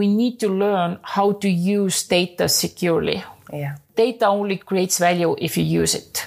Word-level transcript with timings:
we 0.00 0.06
need 0.06 0.38
to 0.40 0.48
learn 0.48 0.98
how 1.02 1.32
to 1.32 1.48
use 1.48 2.08
data 2.08 2.48
securely. 2.48 3.22
Yeah. 3.52 3.76
Data 3.94 4.28
only 4.28 4.56
creates 4.56 4.98
value 4.98 5.36
if 5.38 5.56
you 5.56 5.82
use 5.82 5.94
it. 5.94 6.26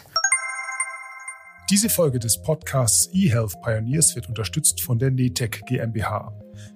Diese 1.70 1.89
Folge 1.89 2.20
des 2.20 2.39
Podcasts 2.39 3.09
eHealth 3.13 3.59
Pioneers 3.63 4.15
wird 4.15 4.29
unterstützt 4.29 4.81
von 4.81 4.99
der 4.99 5.09
NETEC 5.09 5.65
GmbH. 5.65 6.31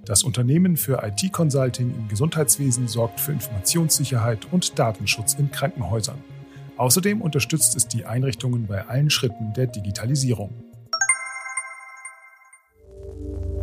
Das 0.05 0.23
Unternehmen 0.23 0.75
für 0.75 1.04
IT-Consulting 1.04 1.94
im 1.94 2.07
Gesundheitswesen 2.07 2.88
sorgt 2.88 3.20
für 3.20 3.32
Informationssicherheit 3.32 4.52
und 4.52 4.79
Datenschutz 4.79 5.36
in 5.36 5.52
Krankenhäusern. 5.52 6.24
Außerdem 6.78 7.22
unterstützt 7.22 7.76
es 7.76 7.88
die 7.88 8.06
Einrichtungen 8.06 8.66
bei 8.66 8.88
allen 8.88 9.10
Schritten 9.12 9.54
der 9.54 9.68
Digitalisierung. 9.68 10.64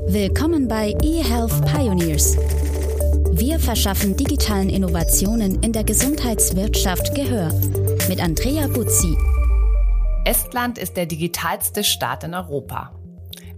Willkommen 0.06 0.68
bei 0.68 0.94
eHealth 1.02 1.64
Pioneers. 1.64 2.36
Wir 3.36 3.58
verschaffen 3.58 4.16
digitalen 4.16 4.70
Innovationen 4.70 5.60
in 5.60 5.72
der 5.72 5.82
Gesundheitswirtschaft 5.82 7.16
Gehör. 7.16 7.52
Mit 8.08 8.22
Andrea 8.22 8.68
Buzzi. 8.68 9.16
Estland 10.24 10.78
ist 10.78 10.96
der 10.96 11.06
digitalste 11.06 11.82
Staat 11.82 12.22
in 12.22 12.32
Europa. 12.32 12.92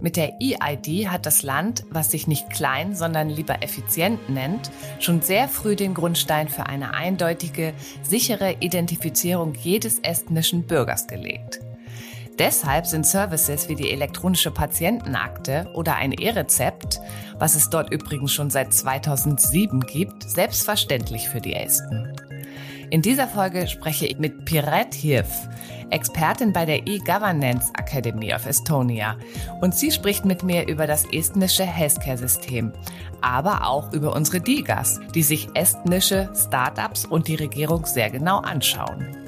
Mit 0.01 0.15
der 0.15 0.33
EID 0.41 1.09
hat 1.09 1.27
das 1.27 1.43
Land, 1.43 1.83
was 1.91 2.09
sich 2.09 2.25
nicht 2.25 2.49
klein, 2.49 2.95
sondern 2.95 3.29
lieber 3.29 3.61
effizient 3.61 4.31
nennt, 4.31 4.71
schon 4.99 5.21
sehr 5.21 5.47
früh 5.47 5.75
den 5.75 5.93
Grundstein 5.93 6.49
für 6.49 6.65
eine 6.65 6.95
eindeutige, 6.95 7.75
sichere 8.01 8.55
Identifizierung 8.59 9.53
jedes 9.53 9.99
estnischen 9.99 10.63
Bürgers 10.63 11.05
gelegt. 11.05 11.59
Deshalb 12.39 12.85
sind 12.85 13.05
Services 13.05 13.67
wie 13.67 13.75
die 13.75 13.91
elektronische 13.91 14.51
Patientenakte 14.51 15.67
oder 15.73 15.95
ein 15.95 16.11
E-Rezept, 16.11 16.99
was 17.39 17.55
es 17.55 17.69
dort 17.69 17.91
übrigens 17.91 18.31
schon 18.31 18.51
seit 18.51 18.73
2007 18.73 19.79
gibt, 19.81 20.23
selbstverständlich 20.23 21.29
für 21.29 21.41
die 21.41 21.55
Esten. 21.55 22.13
In 22.89 23.01
dieser 23.01 23.27
Folge 23.27 23.67
spreche 23.67 24.05
ich 24.05 24.17
mit 24.19 24.45
Piret 24.45 24.93
Hirv, 24.93 25.27
Expertin 25.89 26.53
bei 26.53 26.65
der 26.65 26.85
E-Governance 26.85 27.71
Academy 27.77 28.33
of 28.33 28.45
Estonia. 28.45 29.17
Und 29.61 29.75
sie 29.75 29.91
spricht 29.91 30.25
mit 30.25 30.43
mir 30.43 30.67
über 30.67 30.85
das 30.85 31.05
estnische 31.11 31.65
Healthcare-System, 31.65 32.71
aber 33.21 33.67
auch 33.67 33.91
über 33.93 34.15
unsere 34.15 34.41
Digas, 34.41 34.99
die 35.15 35.23
sich 35.23 35.49
estnische 35.53 36.29
Startups 36.35 37.05
und 37.05 37.27
die 37.27 37.35
Regierung 37.35 37.85
sehr 37.85 38.09
genau 38.09 38.39
anschauen. 38.39 39.26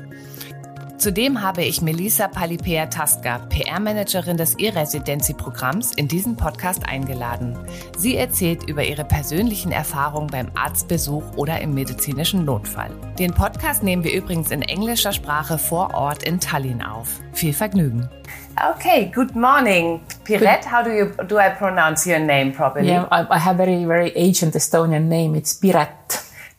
Zudem 0.99 1.41
habe 1.41 1.63
ich 1.63 1.81
Melissa 1.81 2.27
Palipea-Taska, 2.27 3.39
PR-Managerin 3.47 4.35
des 4.35 4.55
E-Residency-Programms, 4.55 5.93
in 5.95 6.09
diesen 6.09 6.35
Podcast 6.35 6.85
eingeladen. 6.85 7.57
Sie 7.97 8.17
erzählt 8.17 8.67
über 8.67 8.83
ihre 8.83 9.05
persönlichen 9.05 9.71
Erfahrungen 9.71 10.27
beim 10.27 10.47
Arztbesuch 10.55 11.23
oder 11.37 11.61
im 11.61 11.73
medizinischen 11.73 12.43
Notfall. 12.43 12.89
Den 13.17 13.33
Podcast 13.33 13.81
nehmen 13.81 14.03
wir 14.03 14.11
übrigens 14.11 14.51
in 14.51 14.61
englischer 14.61 15.13
Sprache 15.13 15.57
vor 15.57 15.93
Ort 15.93 16.23
in 16.23 16.41
Tallinn 16.41 16.81
auf. 16.81 17.21
Viel 17.31 17.53
Vergnügen. 17.53 18.09
Okay, 18.75 19.09
good 19.15 19.33
morning. 19.37 20.01
Piret, 20.25 20.69
how 20.69 20.83
do 20.83 20.89
you 20.89 21.05
do 21.29 21.37
I 21.37 21.49
pronounce 21.57 22.05
your 22.05 22.19
name 22.19 22.51
properly? 22.51 22.89
Yeah, 22.89 23.07
I, 23.09 23.25
I 23.33 23.39
have 23.39 23.55
very, 23.55 23.85
very 23.85 24.11
ancient 24.17 24.53
Estonian 24.53 25.07
name. 25.07 25.37
It's 25.37 25.53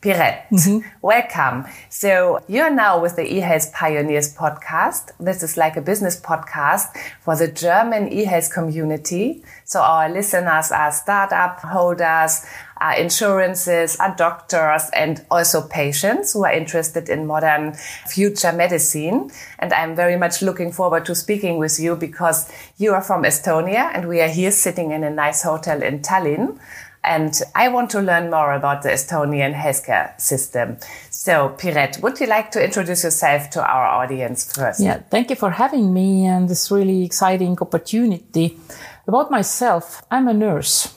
Piret. 0.01 0.21
Piret, 0.21 0.49
mm-hmm. 0.51 0.87
welcome. 1.01 1.65
So 1.89 2.43
you're 2.47 2.71
now 2.71 2.99
with 2.99 3.15
the 3.15 3.21
eHealth 3.21 3.71
Pioneers 3.71 4.35
podcast. 4.35 5.11
This 5.19 5.43
is 5.43 5.57
like 5.57 5.77
a 5.77 5.81
business 5.81 6.19
podcast 6.19 6.97
for 7.21 7.35
the 7.35 7.47
German 7.47 8.09
eHealth 8.09 8.51
community. 8.51 9.43
So 9.63 9.79
our 9.79 10.09
listeners 10.09 10.71
are 10.71 10.91
startup 10.91 11.59
holders, 11.59 12.45
are 12.77 12.95
insurances, 12.97 13.95
are 13.97 14.15
doctors, 14.15 14.89
and 14.93 15.23
also 15.29 15.67
patients 15.67 16.33
who 16.33 16.45
are 16.45 16.53
interested 16.53 17.07
in 17.07 17.27
modern 17.27 17.73
future 18.07 18.51
medicine. 18.51 19.29
And 19.59 19.71
I'm 19.71 19.95
very 19.95 20.17
much 20.17 20.41
looking 20.41 20.71
forward 20.71 21.05
to 21.05 21.15
speaking 21.15 21.57
with 21.59 21.79
you 21.79 21.95
because 21.95 22.51
you 22.77 22.93
are 22.93 23.03
from 23.03 23.23
Estonia 23.23 23.91
and 23.93 24.07
we 24.07 24.19
are 24.21 24.29
here 24.29 24.51
sitting 24.51 24.91
in 24.91 25.03
a 25.03 25.11
nice 25.11 25.43
hotel 25.43 25.83
in 25.83 25.99
Tallinn. 25.99 26.59
And 27.03 27.33
I 27.55 27.67
want 27.69 27.89
to 27.91 28.01
learn 28.01 28.29
more 28.29 28.53
about 28.53 28.83
the 28.83 28.89
Estonian 28.89 29.55
healthcare 29.55 30.19
system. 30.21 30.77
So, 31.09 31.55
Piret, 31.57 32.01
would 32.01 32.19
you 32.19 32.27
like 32.27 32.51
to 32.51 32.63
introduce 32.63 33.03
yourself 33.03 33.49
to 33.51 33.61
our 33.65 33.85
audience 33.85 34.53
first? 34.53 34.79
Yeah, 34.79 34.99
thank 35.09 35.31
you 35.31 35.35
for 35.35 35.49
having 35.49 35.93
me 35.93 36.27
and 36.27 36.47
this 36.47 36.69
really 36.69 37.03
exciting 37.03 37.57
opportunity. 37.59 38.59
About 39.07 39.31
myself, 39.31 40.03
I'm 40.11 40.27
a 40.27 40.33
nurse. 40.33 40.93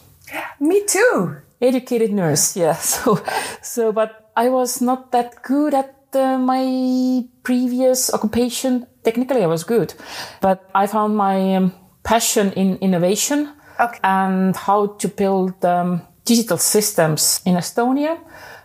Me 0.60 0.84
too. 0.84 1.36
Educated 1.60 2.12
nurse, 2.12 2.54
yeah. 2.62 2.74
So, 2.74 3.24
so, 3.62 3.92
but 3.92 4.30
I 4.36 4.50
was 4.50 4.82
not 4.82 5.10
that 5.12 5.42
good 5.42 5.72
at 5.72 5.94
uh, 6.12 6.36
my 6.36 7.24
previous 7.42 8.12
occupation. 8.12 8.86
Technically, 9.04 9.42
I 9.42 9.46
was 9.46 9.64
good, 9.64 9.94
but 10.42 10.68
I 10.74 10.86
found 10.86 11.16
my 11.16 11.56
um, 11.56 11.72
passion 12.02 12.52
in 12.52 12.76
innovation 12.78 13.52
Okay. 13.80 13.98
and 14.02 14.56
how 14.56 14.86
to 14.86 15.08
build 15.08 15.64
um, 15.64 16.02
digital 16.24 16.58
systems 16.58 17.40
in 17.44 17.56
Estonia, 17.56 18.18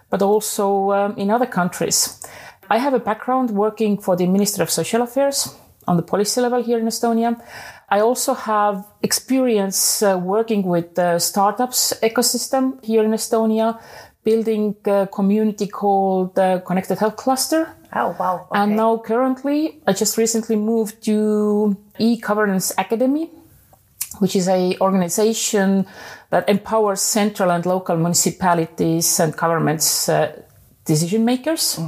but 0.09 0.21
also 0.21 0.91
um, 0.91 1.17
in 1.17 1.29
other 1.29 1.47
countries. 1.47 2.21
I 2.69 2.77
have 2.77 2.93
a 2.93 2.99
background 2.99 3.49
working 3.51 3.97
for 3.97 4.15
the 4.15 4.27
Ministry 4.27 4.61
of 4.61 4.69
Social 4.69 5.01
Affairs 5.01 5.55
on 5.87 5.97
the 5.97 6.03
policy 6.03 6.39
level 6.41 6.61
here 6.61 6.77
in 6.77 6.85
Estonia. 6.85 7.41
I 7.89 8.01
also 8.01 8.35
have 8.35 8.85
experience 9.01 10.03
uh, 10.03 10.17
working 10.17 10.63
with 10.63 10.93
the 10.93 11.17
startups 11.17 11.93
ecosystem 12.03 12.83
here 12.85 13.03
in 13.03 13.11
Estonia, 13.11 13.81
building 14.23 14.75
a 14.85 15.07
community 15.07 15.65
called 15.67 16.37
uh, 16.37 16.59
Connected 16.59 16.99
Health 16.99 17.15
Cluster. 17.15 17.75
Oh, 17.95 18.15
wow. 18.19 18.47
Okay. 18.51 18.61
And 18.61 18.75
now 18.75 18.97
currently, 18.99 19.81
I 19.87 19.93
just 19.93 20.17
recently 20.17 20.55
moved 20.55 21.03
to 21.05 21.75
e-governance 21.97 22.71
academy, 22.77 23.31
which 24.19 24.35
is 24.35 24.47
a 24.47 24.77
organization 24.79 25.85
that 26.29 26.47
empowers 26.47 27.01
central 27.01 27.51
and 27.51 27.65
local 27.65 27.97
municipalities 27.97 29.19
and 29.19 29.35
governments 29.35 30.07
uh, 30.09 30.31
decision 30.85 31.25
makers 31.25 31.79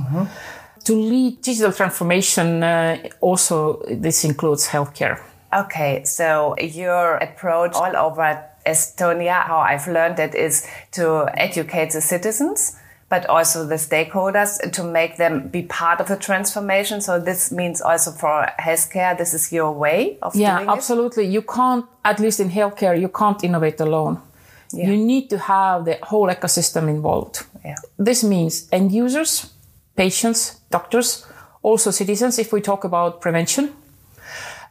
to 0.83 0.95
lead 0.95 1.41
digital 1.41 1.71
transformation. 1.71 2.63
Uh, 2.63 2.97
also, 3.19 3.81
this 3.89 4.23
includes 4.23 4.67
healthcare. 4.67 5.19
Okay, 5.53 6.03
so 6.05 6.55
your 6.57 7.17
approach 7.17 7.73
all 7.73 7.95
over 7.97 8.43
Estonia, 8.65 9.43
how 9.43 9.59
I've 9.59 9.87
learned 9.87 10.19
it 10.19 10.33
is 10.35 10.67
to 10.91 11.27
educate 11.33 11.91
the 11.91 12.01
citizens, 12.01 12.77
but 13.11 13.25
also 13.25 13.65
the 13.67 13.75
stakeholders 13.75 14.51
to 14.71 14.83
make 14.83 15.17
them 15.17 15.49
be 15.49 15.61
part 15.63 15.99
of 15.99 16.07
the 16.07 16.15
transformation. 16.15 17.01
So 17.01 17.19
this 17.19 17.51
means 17.51 17.81
also 17.81 18.11
for 18.11 18.47
healthcare, 18.57 19.17
this 19.17 19.33
is 19.33 19.51
your 19.51 19.71
way 19.73 20.17
of 20.21 20.33
Yeah, 20.33 20.55
doing 20.57 20.69
it? 20.69 20.71
absolutely. 20.71 21.25
You 21.25 21.41
can't, 21.41 21.85
at 22.05 22.19
least 22.21 22.39
in 22.39 22.49
healthcare, 22.49 22.95
you 22.99 23.09
can't 23.09 23.43
innovate 23.43 23.81
alone. 23.81 24.17
Yeah. 24.71 24.87
You 24.89 24.95
need 24.97 25.29
to 25.29 25.37
have 25.37 25.83
the 25.83 25.97
whole 26.03 26.29
ecosystem 26.29 26.87
involved. 26.87 27.43
Yeah. 27.65 27.75
This 27.99 28.23
means 28.23 28.69
end 28.71 28.91
users, 28.93 29.51
patients, 29.97 30.61
doctors, 30.69 31.25
also 31.63 31.91
citizens 31.91 32.39
if 32.39 32.53
we 32.53 32.61
talk 32.61 32.85
about 32.85 33.19
prevention. 33.19 33.73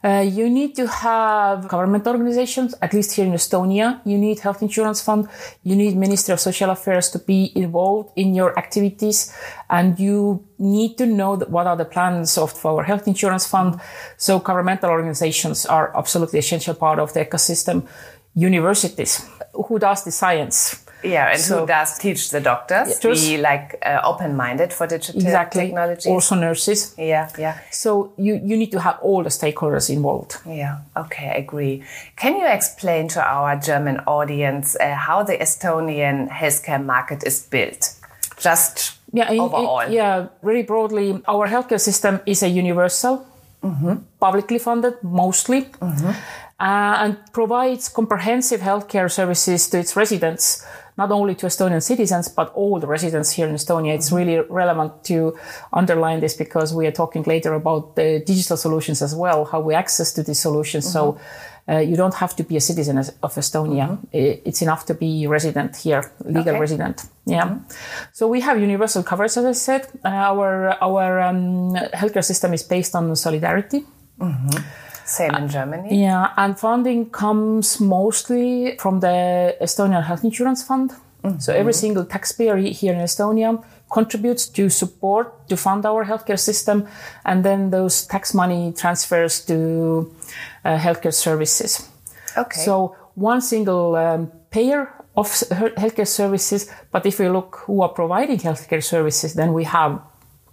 Uh, 0.03 0.25
you 0.27 0.49
need 0.49 0.75
to 0.75 0.87
have 0.87 1.67
government 1.67 2.07
organizations, 2.07 2.73
at 2.81 2.93
least 2.93 3.13
here 3.15 3.25
in 3.25 3.33
Estonia. 3.33 4.01
You 4.03 4.17
need 4.17 4.39
health 4.39 4.61
insurance 4.61 5.01
fund. 5.01 5.27
You 5.63 5.75
need 5.75 5.95
Ministry 5.95 6.33
of 6.33 6.39
Social 6.39 6.71
Affairs 6.71 7.09
to 7.11 7.19
be 7.19 7.51
involved 7.55 8.11
in 8.15 8.33
your 8.33 8.57
activities. 8.57 9.35
And 9.69 9.99
you 9.99 10.47
need 10.57 10.97
to 10.97 11.05
know 11.05 11.35
what 11.35 11.67
are 11.67 11.77
the 11.77 11.85
plans 11.85 12.37
of 12.37 12.65
our 12.65 12.83
health 12.83 13.07
insurance 13.07 13.45
fund. 13.47 13.79
So 14.17 14.39
governmental 14.39 14.89
organizations 14.89 15.65
are 15.65 15.95
absolutely 15.95 16.39
essential 16.39 16.73
part 16.73 16.99
of 16.99 17.13
the 17.13 17.25
ecosystem. 17.25 17.87
Universities, 18.33 19.29
who 19.53 19.77
does 19.77 20.03
the 20.05 20.11
science? 20.11 20.80
Yeah, 21.03 21.31
and 21.31 21.39
So- 21.39 21.59
who 21.59 21.65
does 21.67 21.97
teach 21.97 22.29
the 22.29 22.39
doctors 22.39 22.99
to 22.99 23.09
Just- 23.09 23.27
be 23.29 23.37
like 23.37 23.75
uh, 23.85 23.99
open-minded 24.03 24.71
for 24.73 24.87
digital 24.87 25.21
Exactly. 25.21 25.65
technology? 25.65 26.09
Also 26.09 26.35
nurses. 26.35 26.93
yeah, 26.97 27.27
yeah, 27.37 27.53
So 27.71 28.11
you, 28.17 28.35
you 28.43 28.55
need 28.57 28.71
to 28.71 28.79
have 28.79 28.97
all 29.01 29.23
the 29.23 29.29
stakeholders 29.29 29.89
involved. 29.89 30.37
yeah. 30.45 30.77
Okay, 30.95 31.27
I 31.29 31.37
agree. 31.39 31.83
Can 32.15 32.35
you 32.37 32.47
explain 32.47 33.07
to 33.09 33.21
our 33.21 33.55
German 33.55 33.99
audience 34.07 34.75
uh, 34.79 34.93
how 35.07 35.23
the 35.23 35.37
Estonian 35.37 36.29
healthcare 36.29 36.83
market 36.83 37.23
is 37.25 37.39
built? 37.51 37.93
Just 38.39 38.93
Yeah, 39.13 39.29
overall. 39.31 39.89
yeah, 39.89 40.27
very 40.43 40.63
broadly, 40.63 41.21
our 41.27 41.47
healthcare 41.47 41.79
system 41.79 42.19
is 42.25 42.43
a 42.43 42.47
universal, 42.47 43.25
publicly 44.19 44.57
funded 44.59 44.93
mostly, 45.03 45.67
uh, 46.61 47.03
and 47.03 47.17
provides 47.33 47.89
comprehensive 47.89 48.61
healthcare 48.61 49.09
services 49.09 49.69
to 49.69 49.77
its 49.79 49.95
residents. 49.95 50.63
not 50.97 51.11
only 51.11 51.33
to 51.35 51.45
Estonian 51.47 51.81
citizens, 51.81 52.27
but 52.39 52.47
all 52.53 52.79
the 52.79 52.87
residents 52.87 53.29
here 53.37 53.47
in 53.49 53.55
Estonia. 53.55 53.93
It's 53.95 54.11
really 54.11 54.37
relevant 54.61 54.91
to 55.05 55.15
underline 55.79 56.19
this 56.19 56.35
because 56.43 56.75
we 56.79 56.85
are 56.89 56.91
talking 57.03 57.23
later 57.33 57.51
about 57.61 57.95
the 57.95 58.09
digital 58.31 58.57
solutions 58.57 59.01
as 59.01 59.13
well, 59.15 59.45
how 59.51 59.59
we 59.67 59.73
access 59.83 60.09
to 60.13 60.21
these 60.27 60.41
solutions. 60.47 60.83
So 60.95 61.01
uh, 61.69 61.77
you 61.89 61.95
don't 61.95 62.13
have 62.23 62.33
to 62.35 62.43
be 62.43 62.55
a 62.57 62.59
citizen 62.61 62.97
of 62.97 63.31
Estonia. 63.35 63.87
It's 64.47 64.61
enough 64.61 64.83
to 64.89 64.93
be 64.93 65.11
resident 65.27 65.71
here, 65.85 66.03
legal 66.25 66.51
Okay. 66.55 66.59
resident. 66.65 66.97
Yeah. 67.25 67.47
So 68.17 68.27
we 68.27 68.41
have 68.41 68.55
universal 68.59 69.01
coverage, 69.03 69.37
as 69.39 69.45
I 69.45 69.53
said. 69.67 69.81
Uh, 70.05 70.09
our 70.33 70.51
our 70.81 71.19
um, 71.29 71.73
healthcare 72.01 72.23
system 72.31 72.53
is 72.53 72.63
based 72.75 72.93
on 72.95 73.15
solidarity. 73.15 73.79
Same 75.11 75.35
in 75.35 75.47
Germany. 75.49 76.01
Yeah, 76.01 76.31
and 76.37 76.57
funding 76.57 77.09
comes 77.09 77.79
mostly 77.79 78.77
from 78.79 78.99
the 79.01 79.55
Estonian 79.61 80.03
Health 80.03 80.23
Insurance 80.23 80.63
Fund. 80.63 80.91
So 81.37 81.53
every 81.53 81.73
single 81.73 82.05
taxpayer 82.05 82.57
here 82.57 82.93
in 82.93 82.99
Estonia 82.99 83.63
contributes 83.91 84.47
to 84.47 84.69
support 84.69 85.47
to 85.49 85.55
fund 85.55 85.85
our 85.85 86.03
healthcare 86.05 86.39
system, 86.39 86.87
and 87.25 87.43
then 87.43 87.69
those 87.69 88.07
tax 88.07 88.33
money 88.33 88.73
transfers 88.75 89.45
to 89.45 90.11
uh, 90.65 90.77
healthcare 90.77 91.13
services. 91.13 91.89
Okay. 92.35 92.61
So 92.61 92.95
one 93.13 93.41
single 93.41 93.95
um, 93.95 94.31
payer 94.49 94.87
of 95.15 95.27
healthcare 95.27 96.07
services, 96.07 96.71
but 96.91 97.05
if 97.05 97.19
we 97.19 97.29
look 97.29 97.63
who 97.67 97.83
are 97.83 97.89
providing 97.89 98.39
healthcare 98.39 98.83
services, 98.83 99.33
then 99.33 99.53
we 99.53 99.65
have, 99.65 100.01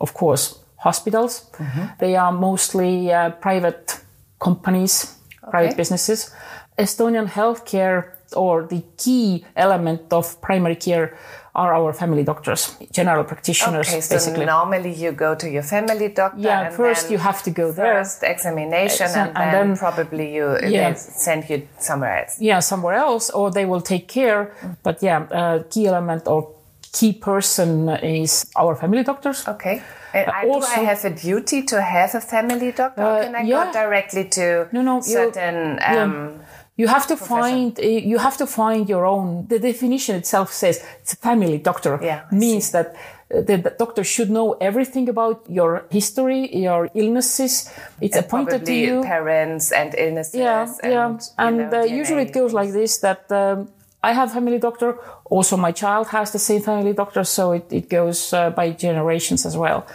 of 0.00 0.12
course, 0.12 0.58
hospitals. 0.76 1.50
They 1.98 2.16
are 2.16 2.32
mostly 2.32 3.10
uh, 3.12 3.30
private 3.30 3.97
companies, 4.38 5.14
private 5.50 5.76
businesses. 5.76 6.30
Estonian 6.78 7.26
healthcare 7.26 8.02
or 8.36 8.62
the 8.66 8.82
key 8.96 9.44
element 9.56 10.12
of 10.12 10.40
primary 10.40 10.76
care 10.76 11.16
are 11.54 11.74
our 11.74 11.92
family 11.92 12.22
doctors, 12.22 12.76
general 12.92 13.24
practitioners, 13.24 13.88
Okay, 13.88 14.00
so 14.00 14.14
basically. 14.14 14.44
normally 14.46 14.92
you 14.92 15.10
go 15.10 15.34
to 15.34 15.48
your 15.50 15.62
family 15.64 16.08
doctor. 16.08 16.38
Yeah, 16.38 16.70
first 16.70 17.10
you 17.10 17.18
have 17.18 17.42
to 17.42 17.50
go 17.50 17.72
there. 17.72 17.94
First 18.04 18.22
examination, 18.22 19.06
Exa- 19.08 19.16
and, 19.16 19.36
and 19.36 19.54
then, 19.54 19.68
then- 19.68 19.76
probably 19.76 20.34
you 20.34 20.56
Yeah. 20.62 20.94
send 20.94 21.50
you 21.50 21.66
somewhere 21.80 22.20
else. 22.20 22.36
yeah, 22.40 22.60
somewhere 22.60 22.94
else, 22.94 23.30
or 23.30 23.50
they 23.50 23.64
will 23.64 23.80
take 23.80 24.06
care. 24.06 24.52
But 24.84 25.02
yeah, 25.02 25.26
uh, 25.32 25.62
key 25.68 25.88
element 25.88 26.28
or 26.28 26.48
key 26.92 27.12
person 27.12 27.88
is 27.88 28.46
our 28.54 28.76
family 28.76 29.02
doctors. 29.02 29.48
Okay. 29.48 29.82
And 30.14 30.30
I, 30.30 30.44
do 30.44 30.60
I 30.62 30.80
have 30.90 31.04
a 31.04 31.10
duty 31.10 31.62
to 31.64 31.80
have 31.82 32.14
a 32.14 32.20
family 32.20 32.72
doctor, 32.72 33.02
or 33.02 33.18
Uh, 33.18 33.24
can 33.24 33.34
I 33.36 33.42
yeah. 33.42 33.64
go 33.66 33.72
directly 33.72 34.24
to 34.36 34.68
No, 34.72 34.82
no, 34.82 34.96
you- 34.96 35.02
certain? 35.02 35.78
yeah. 35.80 36.02
Um, 36.04 36.40
You 36.80 36.86
have 36.88 37.06
to 37.08 37.16
find 37.16 37.76
uh, 37.78 37.82
you 38.12 38.18
have 38.18 38.36
to 38.36 38.46
find 38.46 38.88
your 38.88 39.04
own. 39.04 39.46
The 39.48 39.58
definition 39.58 40.14
itself 40.16 40.48
says 40.52 40.76
it's 41.02 41.12
a 41.12 41.16
family 41.28 41.58
doctor. 41.58 41.98
Yeah, 42.02 42.20
means 42.30 42.70
that 42.70 42.86
uh, 42.86 43.42
the, 43.48 43.56
the 43.66 43.72
doctor 43.78 44.04
should 44.04 44.30
know 44.30 44.56
everything 44.60 45.08
about 45.08 45.36
your 45.48 45.82
history, 45.90 46.40
your 46.66 46.88
illnesses. 46.94 47.68
It's 48.00 48.16
appointed 48.16 48.64
to 48.66 48.72
you. 48.72 49.02
parents 49.02 49.72
and 49.72 49.90
illnesses. 49.98 50.34
yeah, 50.34 50.60
and, 50.84 50.92
yeah. 50.92 51.08
you 51.10 51.46
And 51.46 51.56
know, 51.70 51.80
uh, 51.80 52.00
usually 52.00 52.22
it 52.22 52.32
goes 52.32 52.52
like 52.60 52.70
this: 52.72 52.98
that 53.00 53.22
um, 53.32 53.68
I 54.02 54.12
have 54.12 54.32
family 54.32 54.58
doctor. 54.58 54.98
Also, 55.24 55.56
my 55.56 55.72
child 55.72 56.08
has 56.08 56.30
the 56.30 56.38
same 56.38 56.62
family 56.62 56.92
doctor, 56.92 57.24
so 57.24 57.52
it, 57.52 57.72
it 57.72 57.88
goes 57.88 58.32
uh, 58.32 58.50
by 58.50 58.70
generations 58.70 59.44
as 59.44 59.56
well. 59.56 59.86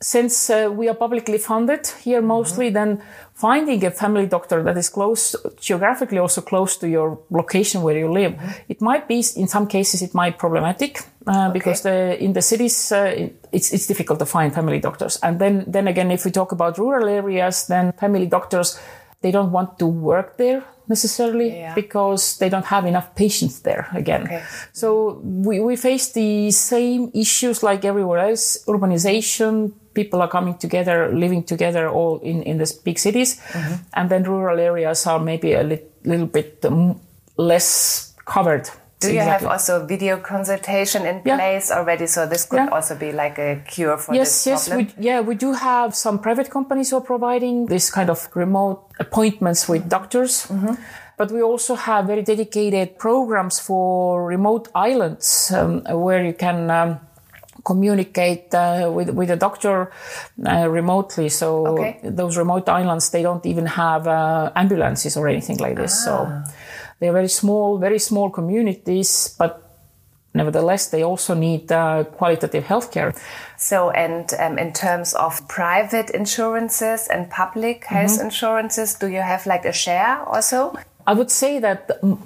Since 0.00 0.50
uh, 0.50 0.70
we 0.70 0.88
are 0.88 0.94
publicly 0.94 1.38
funded 1.38 1.88
here 2.04 2.22
mostly, 2.22 2.70
then 2.70 3.02
finding 3.34 3.84
a 3.84 3.90
family 3.90 4.26
doctor 4.26 4.62
that 4.62 4.76
is 4.76 4.88
close 4.88 5.34
geographically, 5.60 6.18
also 6.18 6.40
close 6.40 6.76
to 6.76 6.88
your 6.88 7.18
location 7.30 7.82
where 7.82 7.98
you 7.98 8.12
live, 8.12 8.34
it 8.68 8.80
might 8.80 9.08
be 9.08 9.24
in 9.36 9.48
some 9.48 9.66
cases 9.66 10.02
it 10.02 10.14
might 10.14 10.38
problematic 10.38 11.00
uh, 11.26 11.50
because 11.50 11.82
the, 11.82 12.22
in 12.22 12.32
the 12.32 12.42
cities 12.42 12.92
uh, 12.92 13.28
it's 13.50 13.72
it's 13.72 13.86
difficult 13.86 14.18
to 14.18 14.26
find 14.26 14.54
family 14.54 14.78
doctors. 14.78 15.18
And 15.22 15.38
then 15.38 15.64
then 15.66 15.88
again, 15.88 16.10
if 16.10 16.24
we 16.24 16.30
talk 16.30 16.52
about 16.52 16.78
rural 16.78 17.08
areas, 17.08 17.66
then 17.66 17.92
family 17.92 18.26
doctors 18.26 18.78
they 19.20 19.30
don't 19.30 19.50
want 19.52 19.78
to 19.78 19.86
work 19.86 20.36
there 20.38 20.62
necessarily 20.88 21.48
Yeah. 21.58 21.74
because 21.74 22.38
they 22.38 22.48
don't 22.48 22.64
have 22.66 22.86
enough 22.86 23.14
patients 23.14 23.60
there 23.60 23.88
again. 23.92 24.22
Okay. 24.22 24.42
So 24.72 25.20
we, 25.22 25.60
we 25.60 25.76
face 25.76 26.12
the 26.12 26.50
same 26.50 27.10
issues 27.14 27.62
like 27.62 27.84
everywhere 27.84 28.20
else. 28.30 28.64
Urbanization, 28.66 29.72
people 29.94 30.22
are 30.22 30.28
coming 30.28 30.56
together, 30.56 31.10
living 31.12 31.42
together 31.44 31.88
all 31.88 32.20
in, 32.20 32.42
in 32.42 32.58
these 32.58 32.72
big 32.72 32.98
cities. 32.98 33.40
Mm-hmm. 33.52 33.74
And 33.94 34.10
then 34.10 34.22
rural 34.24 34.58
areas 34.58 35.06
are 35.06 35.18
maybe 35.20 35.52
a 35.54 35.62
li- 35.62 35.82
little 36.04 36.26
bit 36.26 36.64
um, 36.64 37.00
less 37.36 38.14
covered. 38.24 38.70
Do 39.00 39.12
you 39.12 39.20
have 39.20 39.44
also 39.46 39.86
video 39.86 40.16
consultation 40.16 41.06
in 41.06 41.20
Yeah. 41.24 41.36
place 41.36 41.70
already? 41.70 42.06
So 42.06 42.26
this 42.26 42.44
could 42.44 42.58
Yeah. 42.58 42.74
also 42.74 42.94
be 42.96 43.12
like 43.12 43.38
a 43.38 43.60
cure 43.66 43.96
for 43.96 44.14
yes, 44.14 44.28
this 44.28 44.46
yes, 44.46 44.68
problem. 44.68 44.86
we, 44.96 45.04
yeah, 45.08 45.20
we 45.20 45.34
do 45.34 45.52
have 45.52 45.94
some 45.94 46.18
private 46.18 46.50
companies 46.50 46.90
who 46.90 46.96
are 46.98 47.06
providing 47.06 47.66
this 47.66 47.90
kind 47.90 48.10
of 48.10 48.28
remote 48.34 48.78
appointments 48.98 49.68
with 49.68 49.88
doctors. 49.88 50.48
But 51.16 51.32
we 51.32 51.42
also 51.42 51.74
have 51.74 52.06
very 52.06 52.22
dedicated 52.22 52.96
programs 52.98 53.58
for 53.58 54.24
remote 54.24 54.68
islands 54.74 55.50
um, 55.52 55.82
where 56.04 56.24
you 56.24 56.32
can 56.32 56.70
um, 56.70 57.00
communicate 57.64 58.54
uh, 58.54 58.90
with 58.94 59.10
with 59.10 59.30
a 59.30 59.36
doctor 59.36 59.90
uh, 60.46 60.68
remotely. 60.70 61.28
So 61.28 61.66
Okay. 61.66 61.98
those 62.04 62.36
remote 62.38 62.68
islands 62.68 63.10
they 63.10 63.22
don't 63.22 63.44
even 63.46 63.66
have 63.66 64.06
uh, 64.06 64.52
ambulances 64.54 65.16
or 65.16 65.28
anything 65.28 65.58
like 65.58 65.74
this. 65.76 66.04
So 66.04 66.28
they're 67.00 67.12
very 67.12 67.28
small, 67.28 67.78
very 67.78 67.98
small 67.98 68.30
communities, 68.30 69.34
but 69.38 69.62
nevertheless 70.34 70.88
they 70.88 71.02
also 71.02 71.34
need 71.34 71.70
uh, 71.72 72.04
qualitative 72.04 72.64
healthcare. 72.64 73.16
So, 73.56 73.90
and 73.90 74.32
um, 74.38 74.58
in 74.58 74.72
terms 74.72 75.14
of 75.14 75.46
private 75.48 76.10
insurances 76.10 77.08
and 77.08 77.30
public 77.30 77.84
health 77.84 78.12
Mm-hmm. 78.12 78.26
insurances, 78.26 78.94
do 78.94 79.08
you 79.08 79.22
have 79.22 79.46
like 79.46 79.64
a 79.64 79.72
share 79.72 80.18
also? 80.26 80.74
I 81.06 81.14
would 81.14 81.30
say 81.30 81.58
that 81.60 81.88
mm, 82.02 82.18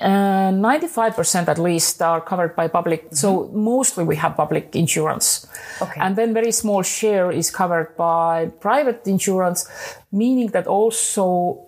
uh, 0.00 0.52
95% 0.52 1.48
at 1.48 1.58
least 1.58 2.02
are 2.02 2.20
covered 2.20 2.54
by 2.54 2.68
public. 2.68 3.08
So 3.10 3.50
mostly 3.52 4.04
we 4.04 4.16
have 4.16 4.36
public 4.36 4.76
insurance. 4.76 5.46
Okay. 5.82 6.00
And 6.00 6.14
then 6.16 6.34
very 6.34 6.52
small 6.52 6.82
share 6.82 7.32
is 7.32 7.50
covered 7.50 7.96
by 7.96 8.50
private 8.60 9.06
insurance, 9.06 9.68
meaning 10.12 10.48
that 10.48 10.66
also 10.66 11.66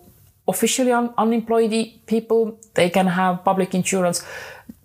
officially 0.51 0.93
un- 0.93 1.15
unemployed 1.17 1.73
people, 2.07 2.59
they 2.75 2.91
can 2.91 3.07
have 3.07 3.45
public 3.45 3.75
insurance. 3.75 4.25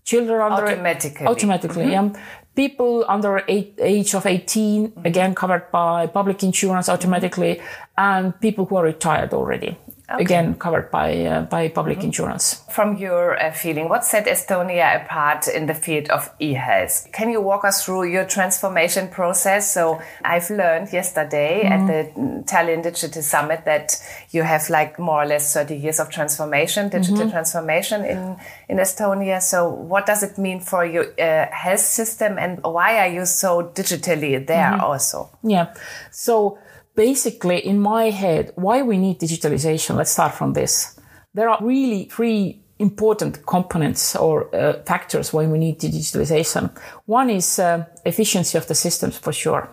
Children 0.03 0.39
under 0.39 0.67
Automatically. 0.67 1.25
automatically, 1.25 1.85
mm-hmm. 1.85 2.15
yeah. 2.15 2.21
People 2.55 3.03
under 3.09 3.43
eight, 3.47 3.73
age 3.79 4.13
of 4.13 4.25
18, 4.25 4.87
mm-hmm. 4.87 5.05
again 5.05 5.35
covered 5.35 5.69
by 5.71 6.07
public 6.07 6.43
insurance 6.43 6.87
automatically, 6.89 7.59
and 7.97 8.39
people 8.39 8.65
who 8.65 8.75
are 8.77 8.85
retired 8.85 9.33
already, 9.33 9.77
again 10.09 10.55
covered 10.55 10.91
by 10.91 11.25
uh, 11.25 11.41
by 11.43 11.67
public 11.69 12.03
insurance. 12.03 12.63
From 12.71 12.97
your 12.97 13.41
uh, 13.41 13.51
feeling, 13.51 13.89
what 13.89 14.05
set 14.05 14.25
Estonia 14.27 15.03
apart 15.03 15.47
in 15.47 15.65
the 15.65 15.73
field 15.73 16.09
of 16.09 16.29
e-health? 16.39 17.07
Can 17.11 17.29
you 17.29 17.41
walk 17.41 17.65
us 17.65 17.83
through 17.83 18.05
your 18.05 18.25
transformation 18.25 19.07
process? 19.07 19.73
So 19.73 20.01
I've 20.23 20.49
learned 20.49 20.93
yesterday 20.93 21.63
at 21.63 21.87
the 21.87 22.43
Tallinn 22.45 22.83
Digital 22.83 23.21
Summit 23.21 23.65
that 23.65 23.97
you 24.31 24.43
have 24.43 24.69
like 24.69 24.99
more 24.99 25.23
or 25.23 25.25
less 25.25 25.53
30 25.53 25.75
years 25.75 25.99
of 25.99 26.09
transformation, 26.09 26.89
digital 26.89 27.29
transformation 27.29 28.05
in, 28.05 28.37
in 28.69 28.77
Estonia. 28.77 29.41
So 29.41 29.69
what 29.69 30.05
does 30.05 30.23
it 30.23 30.37
mean 30.37 30.59
for 30.59 30.85
your 30.85 31.05
uh, 31.19 31.47
health 31.51 31.79
system 31.79 32.37
and 32.37 32.61
why 32.63 32.99
are 32.99 33.11
you 33.11 33.25
so 33.25 33.63
digitally 33.63 34.45
there 34.45 34.81
also? 34.81 35.29
Yeah. 35.43 35.73
So 36.11 36.57
basically, 36.95 37.65
in 37.65 37.79
my 37.79 38.09
head, 38.09 38.51
why 38.55 38.81
we 38.81 38.97
need 38.97 39.19
digitalization? 39.19 39.95
Let's 39.95 40.11
start 40.11 40.33
from 40.33 40.53
this. 40.53 40.99
There 41.33 41.49
are 41.49 41.59
really 41.61 42.05
three 42.05 42.61
important 42.79 43.45
components 43.45 44.15
or 44.15 44.53
uh, 44.53 44.81
factors 44.83 45.31
why 45.33 45.45
we 45.47 45.57
need 45.57 45.79
digitalization. 45.79 46.69
One 47.05 47.29
is 47.29 47.59
uh, 47.59 47.85
efficiency 48.05 48.57
of 48.57 48.67
the 48.67 48.75
systems 48.75 49.17
for 49.17 49.33
sure. 49.33 49.69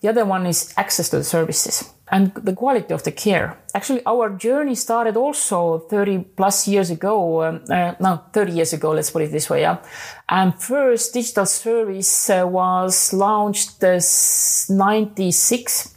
The 0.00 0.10
other 0.10 0.24
one 0.26 0.46
is 0.46 0.74
access 0.76 1.08
to 1.08 1.18
the 1.18 1.24
services 1.24 1.90
and 2.08 2.34
the 2.34 2.52
quality 2.52 2.92
of 2.92 3.02
the 3.04 3.12
care. 3.12 3.56
Actually, 3.74 4.02
our 4.04 4.28
journey 4.28 4.74
started 4.74 5.16
also 5.16 5.78
30 5.78 6.18
plus 6.36 6.68
years 6.68 6.90
ago. 6.90 7.42
Um, 7.42 7.64
uh, 7.70 7.94
no, 7.98 8.20
30 8.32 8.52
years 8.52 8.72
ago, 8.74 8.90
let's 8.90 9.10
put 9.10 9.22
it 9.22 9.32
this 9.32 9.48
way. 9.48 9.62
Yeah. 9.62 9.78
And 10.28 10.54
first 10.60 11.14
digital 11.14 11.46
service 11.46 12.28
uh, 12.28 12.46
was 12.46 13.14
launched 13.14 13.82
as 13.82 14.66
96 14.68 15.94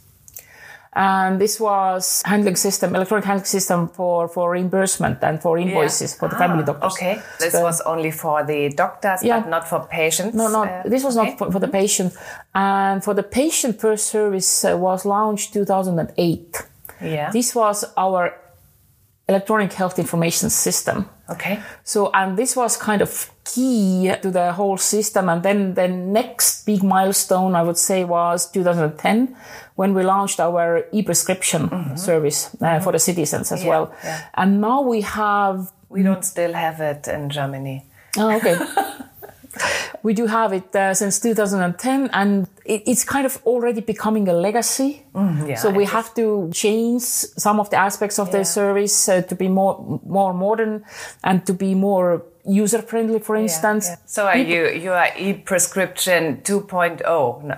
and 0.98 1.40
this 1.40 1.60
was 1.60 2.22
handling 2.24 2.56
system, 2.56 2.96
electronic 2.96 3.24
handling 3.24 3.44
system 3.44 3.86
for, 3.88 4.26
for 4.28 4.50
reimbursement 4.50 5.22
and 5.22 5.40
for 5.40 5.56
invoices 5.56 6.14
for 6.14 6.28
the 6.28 6.34
family 6.36 6.64
doctors. 6.64 6.92
Okay. 6.94 7.22
This 7.38 7.52
So- 7.52 7.62
was 7.62 7.80
only 7.82 8.10
for 8.10 8.42
the 8.44 8.70
doctors, 8.70 9.22
Yeah. 9.22 9.38
but 9.40 9.48
not 9.48 9.68
for 9.68 9.86
patients. 9.86 10.34
No, 10.34 10.48
no, 10.48 10.64
uh, 10.64 10.82
this 10.84 11.04
was 11.04 11.16
okay. 11.16 11.28
not 11.30 11.38
for, 11.38 11.52
for 11.52 11.60
the 11.60 11.68
patient. 11.68 12.14
And 12.52 13.04
for 13.04 13.14
the 13.14 13.22
patient 13.22 13.80
first 13.80 14.08
service 14.08 14.64
uh, 14.64 14.76
was 14.76 15.04
launched 15.04 15.52
2008. 15.52 16.62
Yeah. 17.00 17.30
This 17.30 17.54
was 17.54 17.84
our 17.96 18.34
electronic 19.28 19.72
health 19.72 19.98
information 19.98 20.50
system. 20.50 21.08
Okay. 21.30 21.60
So, 21.84 22.10
and 22.14 22.38
this 22.38 22.56
was 22.56 22.76
kind 22.76 23.02
of 23.02 23.30
key 23.44 24.10
to 24.22 24.30
the 24.30 24.52
whole 24.52 24.78
system. 24.78 25.28
And 25.28 25.42
then 25.42 25.74
the 25.74 25.86
next 25.88 26.64
big 26.64 26.82
milestone, 26.82 27.54
I 27.54 27.62
would 27.62 27.76
say, 27.76 28.04
was 28.04 28.50
2010 28.50 29.36
when 29.74 29.92
we 29.94 30.02
launched 30.02 30.40
our 30.40 30.86
e-prescription 30.92 31.68
mm-hmm. 31.68 31.96
service 31.96 32.46
uh, 32.46 32.64
mm-hmm. 32.64 32.84
for 32.84 32.92
the 32.92 32.98
citizens 32.98 33.52
as 33.52 33.62
yeah, 33.62 33.68
well. 33.68 33.94
Yeah. 34.02 34.24
And 34.34 34.60
now 34.60 34.80
we 34.82 35.02
have. 35.02 35.72
We 35.90 36.02
don't 36.02 36.24
still 36.24 36.52
have 36.52 36.80
it 36.80 37.08
in 37.08 37.30
Germany. 37.30 37.86
Oh, 38.18 38.36
okay. 38.36 38.58
we 40.02 40.14
do 40.14 40.26
have 40.26 40.52
it 40.52 40.74
uh, 40.74 40.94
since 40.94 41.20
2010 41.20 42.10
and 42.12 42.48
it, 42.64 42.82
it's 42.86 43.04
kind 43.04 43.26
of 43.26 43.40
already 43.44 43.80
becoming 43.80 44.28
a 44.28 44.32
legacy. 44.32 45.02
Mm, 45.14 45.48
yeah, 45.48 45.54
so 45.56 45.70
we 45.70 45.84
have 45.84 46.14
to 46.14 46.50
change 46.52 47.02
some 47.02 47.60
of 47.60 47.70
the 47.70 47.76
aspects 47.76 48.18
of 48.18 48.28
yeah. 48.28 48.38
the 48.38 48.44
service 48.44 49.08
uh, 49.08 49.22
to 49.22 49.34
be 49.34 49.48
more 49.48 50.00
more 50.06 50.32
modern 50.34 50.84
and 51.24 51.44
to 51.46 51.52
be 51.52 51.74
more 51.74 52.22
user 52.44 52.80
friendly 52.82 53.18
for 53.18 53.36
instance. 53.36 53.88
yeah, 53.88 53.96
so 54.06 54.26
are 54.26 54.34
People, 54.34 54.52
you 54.52 54.68
you 54.84 54.92
are 54.92 55.08
e-prescription 55.18 56.40
2.0 56.42 57.02